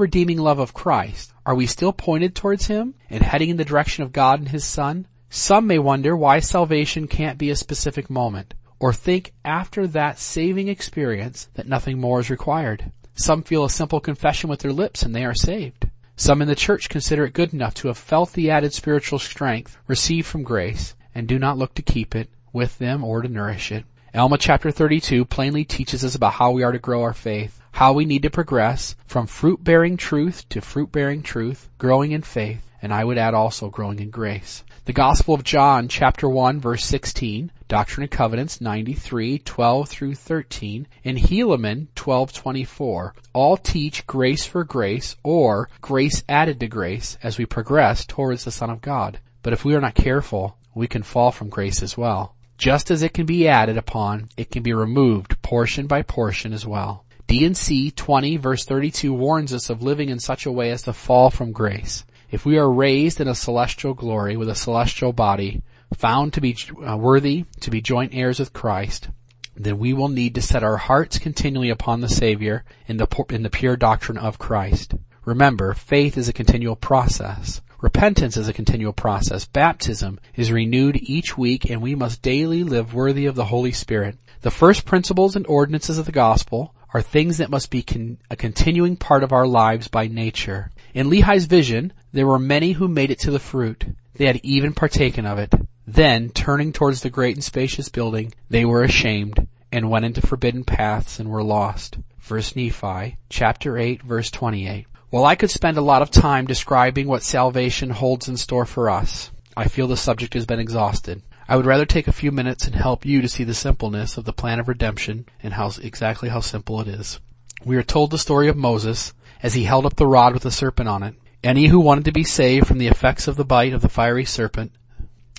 redeeming 0.00 0.38
love 0.38 0.58
of 0.58 0.74
Christ, 0.74 1.32
are 1.46 1.54
we 1.54 1.66
still 1.66 1.92
pointed 1.92 2.34
towards 2.34 2.66
Him 2.66 2.94
and 3.08 3.22
heading 3.22 3.50
in 3.50 3.56
the 3.56 3.64
direction 3.64 4.02
of 4.02 4.12
God 4.12 4.40
and 4.40 4.48
His 4.48 4.64
Son? 4.64 5.06
Some 5.32 5.68
may 5.68 5.78
wonder 5.78 6.16
why 6.16 6.40
salvation 6.40 7.06
can't 7.06 7.38
be 7.38 7.50
a 7.50 7.56
specific 7.56 8.10
moment, 8.10 8.54
or 8.80 8.92
think 8.92 9.32
after 9.44 9.86
that 9.86 10.18
saving 10.18 10.66
experience 10.66 11.48
that 11.54 11.68
nothing 11.68 12.00
more 12.00 12.18
is 12.18 12.30
required. 12.30 12.90
Some 13.14 13.44
feel 13.44 13.64
a 13.64 13.70
simple 13.70 14.00
confession 14.00 14.50
with 14.50 14.58
their 14.58 14.72
lips 14.72 15.04
and 15.04 15.14
they 15.14 15.24
are 15.24 15.34
saved. 15.34 15.88
Some 16.16 16.42
in 16.42 16.48
the 16.48 16.56
church 16.56 16.88
consider 16.88 17.26
it 17.26 17.32
good 17.32 17.54
enough 17.54 17.74
to 17.74 17.88
have 17.88 17.96
felt 17.96 18.32
the 18.32 18.50
added 18.50 18.74
spiritual 18.74 19.20
strength 19.20 19.78
received 19.86 20.26
from 20.26 20.42
grace 20.42 20.96
and 21.14 21.28
do 21.28 21.38
not 21.38 21.56
look 21.56 21.74
to 21.74 21.82
keep 21.82 22.16
it 22.16 22.28
with 22.52 22.78
them 22.78 23.04
or 23.04 23.22
to 23.22 23.28
nourish 23.28 23.70
it. 23.70 23.84
Alma 24.12 24.36
chapter 24.36 24.72
32 24.72 25.24
plainly 25.26 25.64
teaches 25.64 26.04
us 26.04 26.16
about 26.16 26.32
how 26.32 26.50
we 26.50 26.64
are 26.64 26.72
to 26.72 26.78
grow 26.80 27.02
our 27.02 27.14
faith, 27.14 27.60
how 27.70 27.92
we 27.92 28.04
need 28.04 28.22
to 28.22 28.30
progress 28.30 28.96
from 29.06 29.28
fruit 29.28 29.62
bearing 29.62 29.96
truth 29.96 30.48
to 30.48 30.60
fruit 30.60 30.90
bearing 30.90 31.22
truth, 31.22 31.68
growing 31.78 32.10
in 32.10 32.22
faith, 32.22 32.69
and 32.82 32.92
I 32.92 33.04
would 33.04 33.18
add 33.18 33.34
also 33.34 33.68
growing 33.68 34.00
in 34.00 34.10
grace. 34.10 34.64
The 34.86 34.92
Gospel 34.92 35.34
of 35.34 35.44
John, 35.44 35.88
chapter 35.88 36.28
1, 36.28 36.58
verse 36.58 36.84
16, 36.84 37.52
Doctrine 37.68 38.02
and 38.02 38.10
Covenants 38.10 38.60
93, 38.60 39.38
12 39.38 39.88
through 39.88 40.14
13, 40.16 40.88
and 41.04 41.18
Helaman 41.18 41.86
12:24 41.94 43.12
all 43.32 43.56
teach 43.56 44.06
grace 44.06 44.44
for 44.44 44.64
grace 44.64 45.14
or 45.22 45.68
grace 45.80 46.24
added 46.28 46.58
to 46.58 46.66
grace 46.66 47.16
as 47.22 47.38
we 47.38 47.46
progress 47.46 48.04
towards 48.04 48.44
the 48.44 48.50
Son 48.50 48.70
of 48.70 48.80
God. 48.80 49.20
But 49.42 49.52
if 49.52 49.64
we 49.64 49.74
are 49.76 49.80
not 49.80 49.94
careful, 49.94 50.56
we 50.74 50.88
can 50.88 51.02
fall 51.02 51.30
from 51.30 51.48
grace 51.48 51.82
as 51.82 51.96
well. 51.96 52.34
Just 52.58 52.90
as 52.90 53.02
it 53.02 53.14
can 53.14 53.26
be 53.26 53.46
added 53.46 53.78
upon, 53.78 54.28
it 54.36 54.50
can 54.50 54.62
be 54.62 54.72
removed 54.72 55.40
portion 55.40 55.86
by 55.86 56.02
portion 56.02 56.52
as 56.52 56.66
well. 56.66 57.04
D&C 57.26 57.92
20 57.92 58.36
verse 58.38 58.64
32 58.64 59.14
warns 59.14 59.54
us 59.54 59.70
of 59.70 59.84
living 59.84 60.08
in 60.08 60.18
such 60.18 60.46
a 60.46 60.50
way 60.50 60.72
as 60.72 60.82
to 60.82 60.92
fall 60.92 61.30
from 61.30 61.52
grace. 61.52 62.04
If 62.30 62.46
we 62.46 62.58
are 62.58 62.70
raised 62.70 63.20
in 63.20 63.28
a 63.28 63.34
celestial 63.34 63.94
glory 63.94 64.36
with 64.36 64.48
a 64.48 64.54
celestial 64.54 65.12
body, 65.12 65.62
found 65.96 66.32
to 66.32 66.40
be 66.40 66.56
uh, 66.86 66.96
worthy 66.96 67.44
to 67.60 67.70
be 67.70 67.80
joint 67.80 68.14
heirs 68.14 68.38
with 68.38 68.52
Christ, 68.52 69.08
then 69.56 69.78
we 69.78 69.92
will 69.92 70.08
need 70.08 70.34
to 70.36 70.42
set 70.42 70.62
our 70.62 70.76
hearts 70.76 71.18
continually 71.18 71.70
upon 71.70 72.00
the 72.00 72.08
Savior 72.08 72.64
in 72.86 72.96
the, 72.96 73.24
in 73.30 73.42
the 73.42 73.50
pure 73.50 73.76
doctrine 73.76 74.16
of 74.16 74.38
Christ. 74.38 74.94
Remember, 75.24 75.74
faith 75.74 76.16
is 76.16 76.28
a 76.28 76.32
continual 76.32 76.76
process. 76.76 77.60
Repentance 77.80 78.36
is 78.36 78.46
a 78.46 78.52
continual 78.52 78.92
process. 78.92 79.44
Baptism 79.44 80.20
is 80.36 80.52
renewed 80.52 80.98
each 81.02 81.36
week 81.36 81.68
and 81.68 81.82
we 81.82 81.94
must 81.94 82.22
daily 82.22 82.62
live 82.62 82.94
worthy 82.94 83.26
of 83.26 83.34
the 83.34 83.46
Holy 83.46 83.72
Spirit. 83.72 84.16
The 84.42 84.50
first 84.50 84.84
principles 84.84 85.34
and 85.34 85.46
ordinances 85.46 85.98
of 85.98 86.06
the 86.06 86.12
gospel 86.12 86.74
are 86.94 87.02
things 87.02 87.38
that 87.38 87.50
must 87.50 87.70
be 87.70 87.82
con- 87.82 88.18
a 88.30 88.36
continuing 88.36 88.96
part 88.96 89.22
of 89.22 89.32
our 89.32 89.46
lives 89.46 89.88
by 89.88 90.06
nature. 90.08 90.70
In 90.92 91.08
Lehi's 91.08 91.46
vision, 91.46 91.92
there 92.12 92.26
were 92.26 92.38
many 92.38 92.72
who 92.72 92.88
made 92.88 93.10
it 93.10 93.20
to 93.20 93.30
the 93.30 93.38
fruit. 93.38 93.84
They 94.14 94.26
had 94.26 94.40
even 94.42 94.74
partaken 94.74 95.24
of 95.24 95.38
it. 95.38 95.54
Then, 95.86 96.30
turning 96.30 96.72
towards 96.72 97.00
the 97.00 97.10
great 97.10 97.36
and 97.36 97.44
spacious 97.44 97.88
building, 97.88 98.32
they 98.48 98.64
were 98.64 98.82
ashamed 98.82 99.46
and 99.72 99.90
went 99.90 100.04
into 100.04 100.20
forbidden 100.20 100.64
paths 100.64 101.20
and 101.20 101.30
were 101.30 101.42
lost. 101.42 101.98
First 102.18 102.56
Nephi, 102.56 103.16
chapter 103.28 103.78
8, 103.78 104.02
verse 104.02 104.30
28. 104.30 104.86
While 105.10 105.24
I 105.24 105.34
could 105.34 105.50
spend 105.50 105.76
a 105.76 105.82
lot 105.82 106.02
of 106.02 106.10
time 106.10 106.46
describing 106.46 107.06
what 107.06 107.22
salvation 107.22 107.90
holds 107.90 108.28
in 108.28 108.36
store 108.36 108.66
for 108.66 108.90
us, 108.90 109.30
I 109.56 109.68
feel 109.68 109.86
the 109.86 109.96
subject 109.96 110.34
has 110.34 110.46
been 110.46 110.60
exhausted. 110.60 111.22
I 111.48 111.56
would 111.56 111.66
rather 111.66 111.86
take 111.86 112.06
a 112.06 112.12
few 112.12 112.30
minutes 112.30 112.66
and 112.66 112.76
help 112.76 113.04
you 113.04 113.20
to 113.22 113.28
see 113.28 113.42
the 113.42 113.54
simpleness 113.54 114.16
of 114.16 114.24
the 114.24 114.32
plan 114.32 114.60
of 114.60 114.68
redemption 114.68 115.26
and 115.42 115.54
how 115.54 115.72
exactly 115.82 116.28
how 116.28 116.40
simple 116.40 116.80
it 116.80 116.86
is. 116.86 117.18
We 117.64 117.76
are 117.76 117.82
told 117.82 118.10
the 118.10 118.18
story 118.18 118.48
of 118.48 118.56
Moses 118.56 119.12
as 119.42 119.54
he 119.54 119.64
held 119.64 119.86
up 119.86 119.96
the 119.96 120.06
rod 120.06 120.34
with 120.34 120.42
the 120.42 120.50
serpent 120.50 120.88
on 120.88 121.02
it. 121.02 121.14
Any 121.42 121.68
who 121.68 121.80
wanted 121.80 122.04
to 122.04 122.12
be 122.12 122.24
saved 122.24 122.66
from 122.66 122.78
the 122.78 122.88
effects 122.88 123.26
of 123.26 123.36
the 123.36 123.44
bite 123.44 123.72
of 123.72 123.80
the 123.80 123.88
fiery 123.88 124.24
serpent 124.24 124.72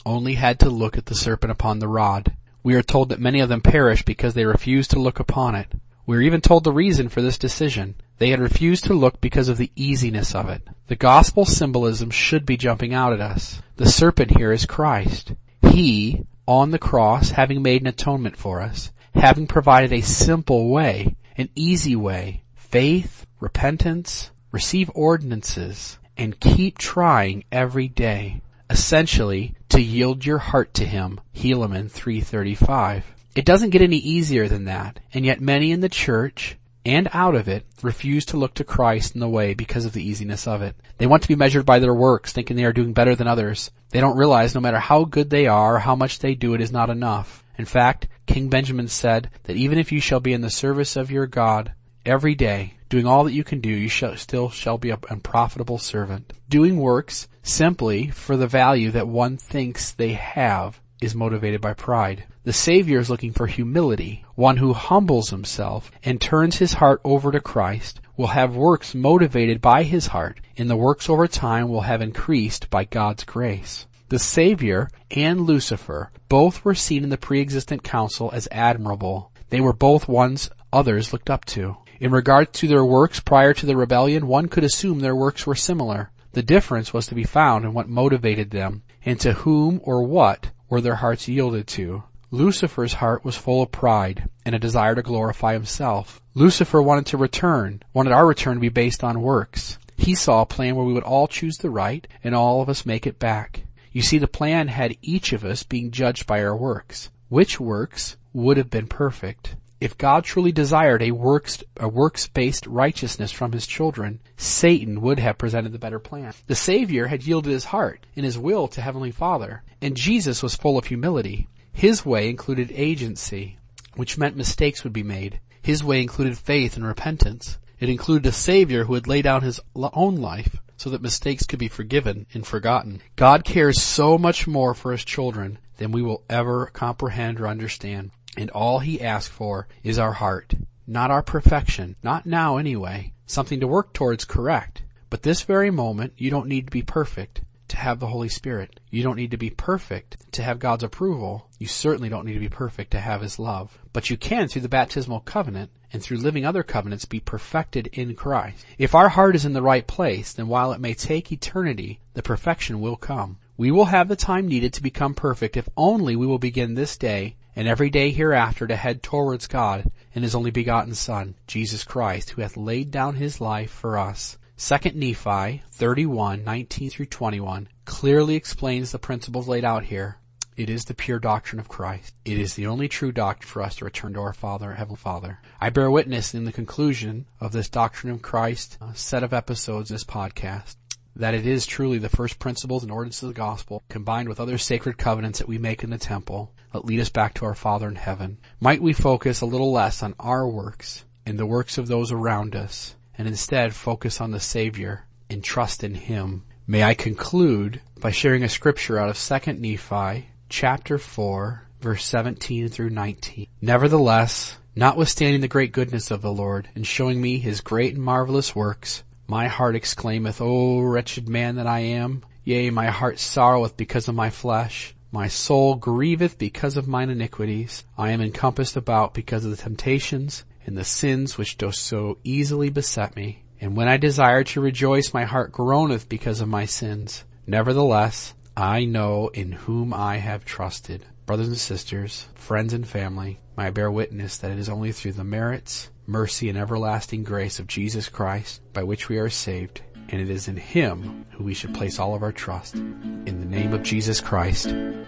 only 0.05 0.34
had 0.34 0.60
to 0.60 0.70
look 0.70 0.98
at 0.98 1.05
the 1.05 1.15
serpent 1.15 1.51
upon 1.51 1.79
the 1.79 1.88
rod. 1.88 2.36
We 2.63 2.75
are 2.75 2.81
told 2.81 3.10
that 3.10 3.20
many 3.20 3.39
of 3.39 3.50
them 3.50 3.62
perished 3.62 4.05
because 4.05 4.34
they 4.34 4.46
refused 4.46 4.91
to 4.91 5.00
look 5.00 5.20
upon 5.20 5.55
it. 5.55 5.67
We 6.05 6.17
are 6.17 6.22
even 6.22 6.41
told 6.41 6.63
the 6.63 6.72
reason 6.72 7.10
for 7.10 7.22
this 7.22 7.38
decision. 7.38 7.96
They 8.17 8.29
had 8.29 8.39
refused 8.39 8.86
to 8.86 8.93
look 8.93 9.22
because 9.22 9.48
of 9.48 9.58
the 9.58 9.72
easiness 9.75 10.34
of 10.36 10.50
it. 10.50 10.67
The 10.88 10.96
gospel 10.96 11.46
symbolism 11.46 12.10
should 12.10 12.46
be 12.46 12.58
jumping 12.58 12.93
out 12.93 13.13
at 13.13 13.22
us. 13.22 13.62
The 13.77 13.89
serpent 13.89 14.38
here 14.38 14.51
is 14.51 14.65
Christ. 14.65 15.34
He, 15.62 16.25
on 16.48 16.72
the 16.72 16.79
cross, 16.79 17.31
having 17.31 17.62
made 17.62 17.81
an 17.81 17.88
atonement 17.88 18.36
for 18.36 18.62
us, 18.62 18.91
having 19.13 19.48
provided 19.48 19.93
a 19.93 20.01
simple 20.01 20.70
way, 20.70 21.15
an 21.38 21.50
easy 21.55 21.96
way, 21.96 22.43
faith, 22.55 23.25
repentance, 23.41 24.31
receive 24.51 24.89
ordinances, 24.95 26.00
and 26.15 26.39
keep 26.39 26.77
trying 26.77 27.43
every 27.51 27.89
day 27.89 28.41
essentially 28.69 29.53
to 29.67 29.81
yield 29.81 30.25
your 30.25 30.38
heart 30.38 30.74
to 30.75 30.86
him, 30.86 31.19
Helaman 31.36 31.91
335. 31.91 33.03
It 33.36 33.43
doesn't 33.45 33.71
get 33.71 33.81
any 33.81 33.98
easier 33.98 34.48
than 34.48 34.65
that, 34.65 35.01
and 35.13 35.25
yet 35.25 35.41
many 35.41 35.71
in 35.71 35.81
the 35.81 35.89
church 35.89 36.57
and 36.86 37.10
out 37.13 37.36
of 37.36 37.48
it 37.48 37.65
refuse 37.81 38.25
to 38.25 38.38
look 38.38 38.53
to 38.55 38.63
Christ 38.63 39.13
in 39.13 39.19
the 39.19 39.29
way 39.29 39.53
because 39.53 39.86
of 39.86 39.93
the 39.93 40.03
easiness 40.03 40.48
of 40.48 40.62
it. 40.62 40.75
They 40.98 41.05
want 41.05 41.21
to 41.24 41.27
be 41.27 41.36
measured 41.36 41.65
by 41.65 41.79
their 41.79 41.93
works, 41.93 42.31
thinking 42.31 42.55
they 42.55 42.65
are 42.65 42.74
doing 42.74 42.93
better 42.93 43.15
than 43.15 43.27
others. 43.27 43.71
They 43.89 44.00
don't 44.00 44.17
realize 44.17 44.55
no 44.55 44.62
matter 44.62 44.79
how 44.79 45.05
good 45.05 45.29
they 45.29 45.48
are 45.48 45.79
how 45.79 45.95
much 45.95 46.19
they 46.19 46.33
do 46.33 46.53
it 46.53 46.62
is 46.62 46.71
not 46.71 46.89
enough. 46.89 47.43
In 47.57 47.65
fact, 47.65 48.07
King 48.25 48.50
Benjamin 48.50 48.88
said 48.88 49.29
that 49.43 49.57
even 49.57 49.77
if 49.77 49.91
you 49.91 50.00
shall 50.00 50.19
be 50.19 50.33
in 50.33 50.41
the 50.41 50.50
service 50.50 50.95
of 50.95 51.12
your 51.12 51.27
God 51.27 51.74
every 52.05 52.36
day, 52.36 52.75
doing 52.91 53.07
all 53.07 53.24
that 53.24 53.31
you 53.31 53.43
can 53.45 53.62
do, 53.62 53.69
you 53.69 53.88
shall, 53.88 54.17
still 54.17 54.50
shall 54.50 54.77
be 54.77 54.89
a 54.89 55.00
unprofitable 55.10 55.77
servant. 55.77 56.33
Doing 56.50 56.77
works 56.77 57.29
simply 57.41 58.10
for 58.10 58.36
the 58.36 58.48
value 58.48 58.91
that 58.91 59.07
one 59.07 59.38
thinks 59.38 59.93
they 59.93 60.12
have 60.12 60.81
is 61.01 61.15
motivated 61.15 61.62
by 61.62 61.74
pride. 61.74 62.25
The 62.43 62.51
Savior 62.51 63.00
is 63.00 63.10
looking 63.10 63.31
for 63.31 63.48
humility. 63.48 64.25
One 64.36 64.57
who 64.57 64.74
humbles 64.74 65.29
himself 65.29 65.89
and 66.03 66.19
turns 66.19 66.57
his 66.57 66.74
heart 66.74 67.00
over 67.05 67.31
to 67.31 67.39
Christ 67.39 68.01
will 68.17 68.27
have 68.27 68.57
works 68.57 68.93
motivated 68.93 69.62
by 69.62 69.83
his 69.83 70.07
heart, 70.07 70.41
and 70.57 70.69
the 70.69 70.75
works 70.75 71.10
over 71.10 71.29
time 71.29 71.69
will 71.69 71.81
have 71.81 72.01
increased 72.01 72.69
by 72.69 72.83
God's 72.83 73.24
grace. 73.24 73.88
The 74.10 74.19
Savior 74.19 74.89
and 75.12 75.41
Lucifer 75.41 76.12
both 76.27 76.65
were 76.65 76.75
seen 76.75 77.05
in 77.05 77.10
the 77.10 77.17
pre-existent 77.17 77.83
council 77.83 78.29
as 78.33 78.50
admirable. 78.51 79.31
They 79.50 79.62
were 79.62 79.71
both 79.71 80.10
ones 80.10 80.50
others 80.74 81.13
looked 81.13 81.29
up 81.29 81.45
to. 81.45 81.77
In 82.01 82.12
regard 82.12 82.51
to 82.53 82.67
their 82.67 82.84
works 82.84 83.20
prior 83.20 83.53
to 83.53 83.65
the 83.67 83.77
rebellion, 83.77 84.25
one 84.25 84.48
could 84.48 84.63
assume 84.63 85.01
their 85.01 85.15
works 85.15 85.46
were 85.46 85.53
similar. 85.53 86.10
The 86.31 86.41
difference 86.41 86.91
was 86.91 87.05
to 87.05 87.13
be 87.13 87.24
found 87.24 87.63
in 87.63 87.75
what 87.75 87.89
motivated 87.89 88.50
them, 88.50 88.81
and 89.05 89.20
to 89.20 89.34
whom 89.34 89.79
or 89.84 90.01
what 90.01 90.50
were 90.67 90.81
their 90.81 90.96
hearts 90.96 91.27
yielded 91.27 91.67
to. 91.67 92.01
Lucifer's 92.31 92.93
heart 92.93 93.24
was 93.24 93.38
full 93.38 93.62
of 93.62 93.72
pride 93.72 94.27
and 94.43 94.55
a 94.55 94.60
desire 94.60 94.96
to 94.96 95.03
glorify 95.03 95.53
himself. 95.53 96.20
Lucifer 96.34 96.81
wanted 96.81 97.05
to 97.05 97.17
return, 97.17 97.84
wanted 97.93 98.13
our 98.13 98.25
return 98.25 98.55
to 98.55 98.62
be 98.62 98.70
based 98.70 99.03
on 99.03 99.22
works. 99.22 99.77
He 99.96 100.15
saw 100.15 100.41
a 100.41 100.48
plan 100.48 100.75
where 100.75 100.86
we 100.88 100.93
would 100.93 101.03
all 101.03 101.27
choose 101.27 101.58
the 101.58 101.70
right 101.70 102.08
and 102.24 102.34
all 102.34 102.63
of 102.63 102.70
us 102.70 102.84
make 102.84 103.05
it 103.05 103.20
back. 103.20 103.65
You 103.91 104.01
see, 104.01 104.17
the 104.17 104.25
plan 104.25 104.70
had 104.70 104.98
each 105.03 105.34
of 105.34 105.46
us 105.46 105.62
being 105.62 105.91
judged 105.91 106.25
by 106.25 106.43
our 106.43 106.58
works. 106.58 107.12
Which 107.29 107.60
works 107.60 108.17
would 108.34 108.58
have 108.58 108.72
been 108.72 108.88
perfect? 108.88 109.55
If 109.81 109.97
God 109.97 110.23
truly 110.23 110.51
desired 110.51 111.01
a 111.01 111.09
works, 111.09 111.63
a 111.75 111.89
works-based 111.89 112.67
righteousness 112.67 113.31
from 113.31 113.51
his 113.51 113.65
children, 113.65 114.19
Satan 114.38 115.01
would 115.01 115.17
have 115.17 115.39
presented 115.39 115.71
the 115.71 115.79
better 115.79 115.97
plan. 115.97 116.33
The 116.45 116.53
Savior 116.53 117.07
had 117.07 117.25
yielded 117.25 117.51
his 117.51 117.65
heart 117.65 118.05
and 118.15 118.23
his 118.23 118.38
will 118.38 118.67
to 118.67 118.81
Heavenly 118.81 119.09
Father, 119.09 119.63
and 119.81 119.97
Jesus 119.97 120.43
was 120.43 120.55
full 120.55 120.77
of 120.77 120.85
humility. 120.85 121.47
His 121.73 122.05
way 122.05 122.29
included 122.29 122.71
agency, 122.75 123.57
which 123.95 124.19
meant 124.19 124.38
mistakes 124.38 124.83
would 124.83 124.93
be 124.93 125.01
made. 125.01 125.39
His 125.63 125.83
way 125.83 126.00
included 126.00 126.38
faith 126.38 126.75
and 126.75 126.85
repentance. 126.85 127.57
It 127.79 127.89
included 127.89 128.27
a 128.27 128.31
Savior 128.31 128.83
who 128.83 128.93
would 128.93 129.07
lay 129.07 129.23
down 129.23 129.41
his 129.41 129.59
own 129.75 130.15
life 130.15 130.57
so 130.77 130.91
that 130.91 131.01
mistakes 131.01 131.47
could 131.47 131.57
be 131.57 131.67
forgiven 131.67 132.27
and 132.35 132.45
forgotten. 132.45 133.01
God 133.15 133.43
cares 133.43 133.81
so 133.81 134.19
much 134.19 134.45
more 134.45 134.75
for 134.75 134.91
his 134.91 135.03
children 135.03 135.57
than 135.77 135.91
we 135.91 136.03
will 136.03 136.23
ever 136.29 136.67
comprehend 136.67 137.39
or 137.39 137.47
understand. 137.47 138.12
And 138.38 138.50
all 138.52 138.80
he 138.80 139.02
asks 139.02 139.34
for 139.34 139.67
is 139.84 140.00
our 140.00 140.13
heart. 140.13 140.54
Not 140.88 141.12
our 141.12 141.22
perfection. 141.22 141.96
Not 142.04 142.26
now 142.26 142.58
anyway. 142.58 143.13
Something 143.26 143.60
to 143.60 143.67
work 143.67 143.94
towards, 143.94 144.26
correct. 144.26 144.84
But 145.10 145.24
this 145.24 145.41
very 145.41 145.72
moment, 145.72 146.13
you 146.17 146.30
don't 146.30 146.48
need 146.48 146.67
to 146.67 146.72
be 146.72 146.82
perfect 146.82 147.41
to 147.67 147.78
have 147.78 148.00
the 148.00 148.08
Holy 148.08 148.30
Spirit. 148.30 148.80
You 148.89 149.04
don't 149.04 149.15
need 149.15 149.32
to 149.32 149.38
be 149.38 149.50
perfect 149.50 150.17
to 150.34 150.44
have 150.44 150.60
God's 150.60 150.84
approval. 150.84 151.48
You 151.60 151.67
certainly 151.67 152.10
don't 152.10 152.26
need 152.26 152.34
to 152.34 152.39
be 152.39 152.50
perfect 152.50 152.91
to 152.91 153.00
have 153.00 153.22
His 153.22 153.39
love. 153.39 153.80
But 153.94 154.10
you 154.10 154.17
can 154.17 154.48
through 154.48 154.63
the 154.63 154.70
baptismal 154.70 155.22
covenant 155.22 155.72
and 155.94 156.02
through 156.02 156.17
living 156.17 156.46
other 156.46 156.63
covenants 156.63 157.06
be 157.06 157.20
perfected 157.20 157.88
in 157.88 158.15
Christ. 158.15 158.65
If 158.78 158.96
our 158.96 159.10
heart 159.10 159.36
is 159.36 159.46
in 159.46 159.54
the 159.54 159.62
right 159.62 159.86
place, 159.86 160.34
then 160.34 160.48
while 160.48 160.74
it 160.74 160.82
may 160.82 160.94
take 160.94 161.32
eternity, 161.32 162.00
the 162.13 162.24
perfection 162.24 162.82
will 162.82 162.98
come. 162.98 163.38
We 163.58 163.72
will 163.72 163.86
have 163.86 164.08
the 164.08 164.15
time 164.15 164.48
needed 164.48 164.74
to 164.74 164.84
become 164.84 165.13
perfect 165.13 165.56
if 165.56 165.70
only 165.78 166.15
we 166.15 166.28
will 166.28 166.39
begin 166.39 166.74
this 166.74 166.98
day 166.98 167.36
and 167.55 167.67
every 167.67 167.89
day 167.89 168.11
hereafter 168.11 168.67
to 168.67 168.75
head 168.75 169.03
towards 169.03 169.47
God 169.47 169.91
and 170.15 170.23
his 170.23 170.35
only 170.35 170.51
begotten 170.51 170.95
Son, 170.95 171.35
Jesus 171.47 171.83
Christ, 171.83 172.31
who 172.31 172.41
hath 172.41 172.57
laid 172.57 172.91
down 172.91 173.15
his 173.15 173.41
life 173.41 173.71
for 173.71 173.97
us. 173.97 174.37
2 174.57 174.91
Nephi 174.93 175.63
31, 175.71 176.43
19 176.43 176.89
through 176.89 177.05
21 177.07 177.67
clearly 177.85 178.35
explains 178.35 178.91
the 178.91 178.99
principles 178.99 179.47
laid 179.47 179.65
out 179.65 179.85
here. 179.85 180.17
It 180.55 180.69
is 180.69 180.85
the 180.85 180.93
pure 180.93 181.17
doctrine 181.17 181.59
of 181.59 181.67
Christ. 181.67 182.13
It 182.25 182.37
is 182.37 182.53
the 182.53 182.67
only 182.67 182.87
true 182.87 183.11
doctrine 183.11 183.49
for 183.49 183.63
us 183.63 183.77
to 183.77 183.85
return 183.85 184.13
to 184.13 184.19
our 184.19 184.33
Father, 184.33 184.73
Heavenly 184.73 184.97
Father. 184.97 185.39
I 185.59 185.69
bear 185.69 185.89
witness 185.89 186.35
in 186.35 186.43
the 186.43 186.51
conclusion 186.51 187.25
of 187.39 187.53
this 187.53 187.69
Doctrine 187.69 188.13
of 188.13 188.21
Christ 188.21 188.77
set 188.93 189.23
of 189.23 189.33
episodes, 189.33 189.89
this 189.89 190.03
podcast, 190.03 190.75
that 191.15 191.33
it 191.33 191.47
is 191.47 191.65
truly 191.65 191.97
the 191.97 192.09
first 192.09 192.37
principles 192.37 192.83
and 192.83 192.91
ordinances 192.91 193.23
of 193.23 193.29
the 193.29 193.33
gospel 193.33 193.81
combined 193.89 194.29
with 194.29 194.39
other 194.39 194.57
sacred 194.57 194.97
covenants 194.97 195.39
that 195.39 195.47
we 195.47 195.57
make 195.57 195.83
in 195.83 195.89
the 195.89 195.97
temple 195.97 196.53
that 196.73 196.86
lead 196.86 196.99
us 196.99 197.10
back 197.10 197.34
to 197.36 197.45
our 197.45 197.55
Father 197.55 197.88
in 197.88 197.95
heaven. 197.95 198.38
Might 198.60 198.81
we 198.81 198.93
focus 198.93 199.41
a 199.41 199.45
little 199.45 199.71
less 199.71 200.01
on 200.03 200.15
our 200.19 200.47
works 200.47 201.05
and 201.25 201.38
the 201.38 201.45
works 201.45 201.77
of 201.77 201.88
those 201.88 202.12
around 202.12 202.55
us 202.55 202.95
and 203.17 203.27
instead 203.27 203.75
focus 203.75 204.19
on 204.19 204.31
the 204.31 204.39
Savior 204.39 205.05
and 205.29 205.43
trust 205.43 205.84
in 205.84 205.95
Him. 205.95 206.43
May 206.67 206.84
I 206.84 206.93
conclude 206.93 207.81
by 207.99 208.12
sharing 208.12 208.43
a 208.43 208.49
scripture 208.49 208.97
out 208.97 209.10
of 209.10 209.15
2nd 209.15 209.60
Nephi 209.60 210.29
chapter 210.49 210.97
4 210.97 211.67
verse 211.81 212.05
17 212.05 212.69
through 212.69 212.91
19. 212.91 213.47
Nevertheless, 213.62 214.57
notwithstanding 214.75 215.41
the 215.41 215.47
great 215.47 215.71
goodness 215.71 216.12
of 216.12 216.21
the 216.21 216.31
Lord 216.31 216.69
and 216.75 216.86
showing 216.86 217.21
me 217.21 217.39
His 217.39 217.62
great 217.62 217.95
and 217.95 218.03
marvelous 218.03 218.55
works, 218.55 219.03
my 219.27 219.47
heart 219.47 219.75
exclaimeth, 219.75 220.41
O 220.41 220.81
wretched 220.81 221.27
man 221.27 221.55
that 221.55 221.67
I 221.67 221.79
am! 221.79 222.23
Yea, 222.43 222.69
my 222.69 222.88
heart 222.88 223.19
sorroweth 223.19 223.77
because 223.77 224.07
of 224.07 224.15
my 224.15 224.29
flesh. 224.29 224.95
My 225.12 225.28
soul 225.28 225.76
grieveth 225.76 226.38
because 226.38 226.78
of 226.78 226.88
mine 226.88 227.10
iniquities. 227.10 227.84
I 227.97 228.12
am 228.12 228.21
encompassed 228.21 228.78
about 228.78 229.13
because 229.13 229.43
of 229.43 229.52
the 229.52 229.58
temptations 229.58 230.45
and 230.65 230.78
the 230.78 230.86
sins 230.86 231.38
which 231.38 231.58
do 231.58 231.71
so 231.71 232.17
easily 232.24 232.69
beset 232.69 233.15
me. 233.15 233.43
And 233.60 233.76
when 233.76 233.89
I 233.89 233.97
desire 233.97 234.43
to 234.45 234.62
rejoice, 234.62 235.13
my 235.13 235.26
heart 235.26 235.52
groaneth 235.52 236.08
because 236.08 236.39
of 236.39 236.47
my 236.47 236.65
sins. 236.65 237.26
Nevertheless, 237.45 238.34
I 238.56 238.86
know 238.86 239.28
in 239.34 239.52
whom 239.52 239.93
I 239.93 240.17
have 240.17 240.45
trusted. 240.45 241.06
Brothers 241.26 241.50
and 241.50 241.58
sisters, 241.58 242.28
friends 242.34 242.74
and 242.74 242.88
family, 242.88 243.39
I 243.58 243.69
bear 243.69 243.91
witness 243.91 244.38
that 244.38 244.52
it 244.52 244.60
is 244.60 244.69
only 244.69 244.91
through 244.91 245.13
the 245.13 245.24
merits 245.24 245.89
mercy, 246.12 246.50
and 246.50 246.58
everlasting 246.58 247.24
grace 247.24 247.60
of 247.60 247.67
Jesus 247.67 248.10
Christ 248.10 248.62
by 248.74 248.84
which 248.84 249.08
we 249.08 249.17
are 249.17 249.30
saved, 249.30 249.82
and 250.12 250.21
it 250.21 250.30
is 250.30 250.47
in 250.47 250.58
Him 250.58 251.26
who 251.32 251.43
we 251.43 251.54
should 251.54 251.74
place 251.74 252.00
all 252.00 252.13
of 252.13 252.24
our 252.24 252.32
trust. 252.32 252.76
In 252.76 253.39
the 253.39 253.45
name 253.45 253.74
of 253.74 253.84
Jesus 253.84 254.21
Christ, 254.21 254.67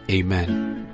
Amen. 0.09 0.87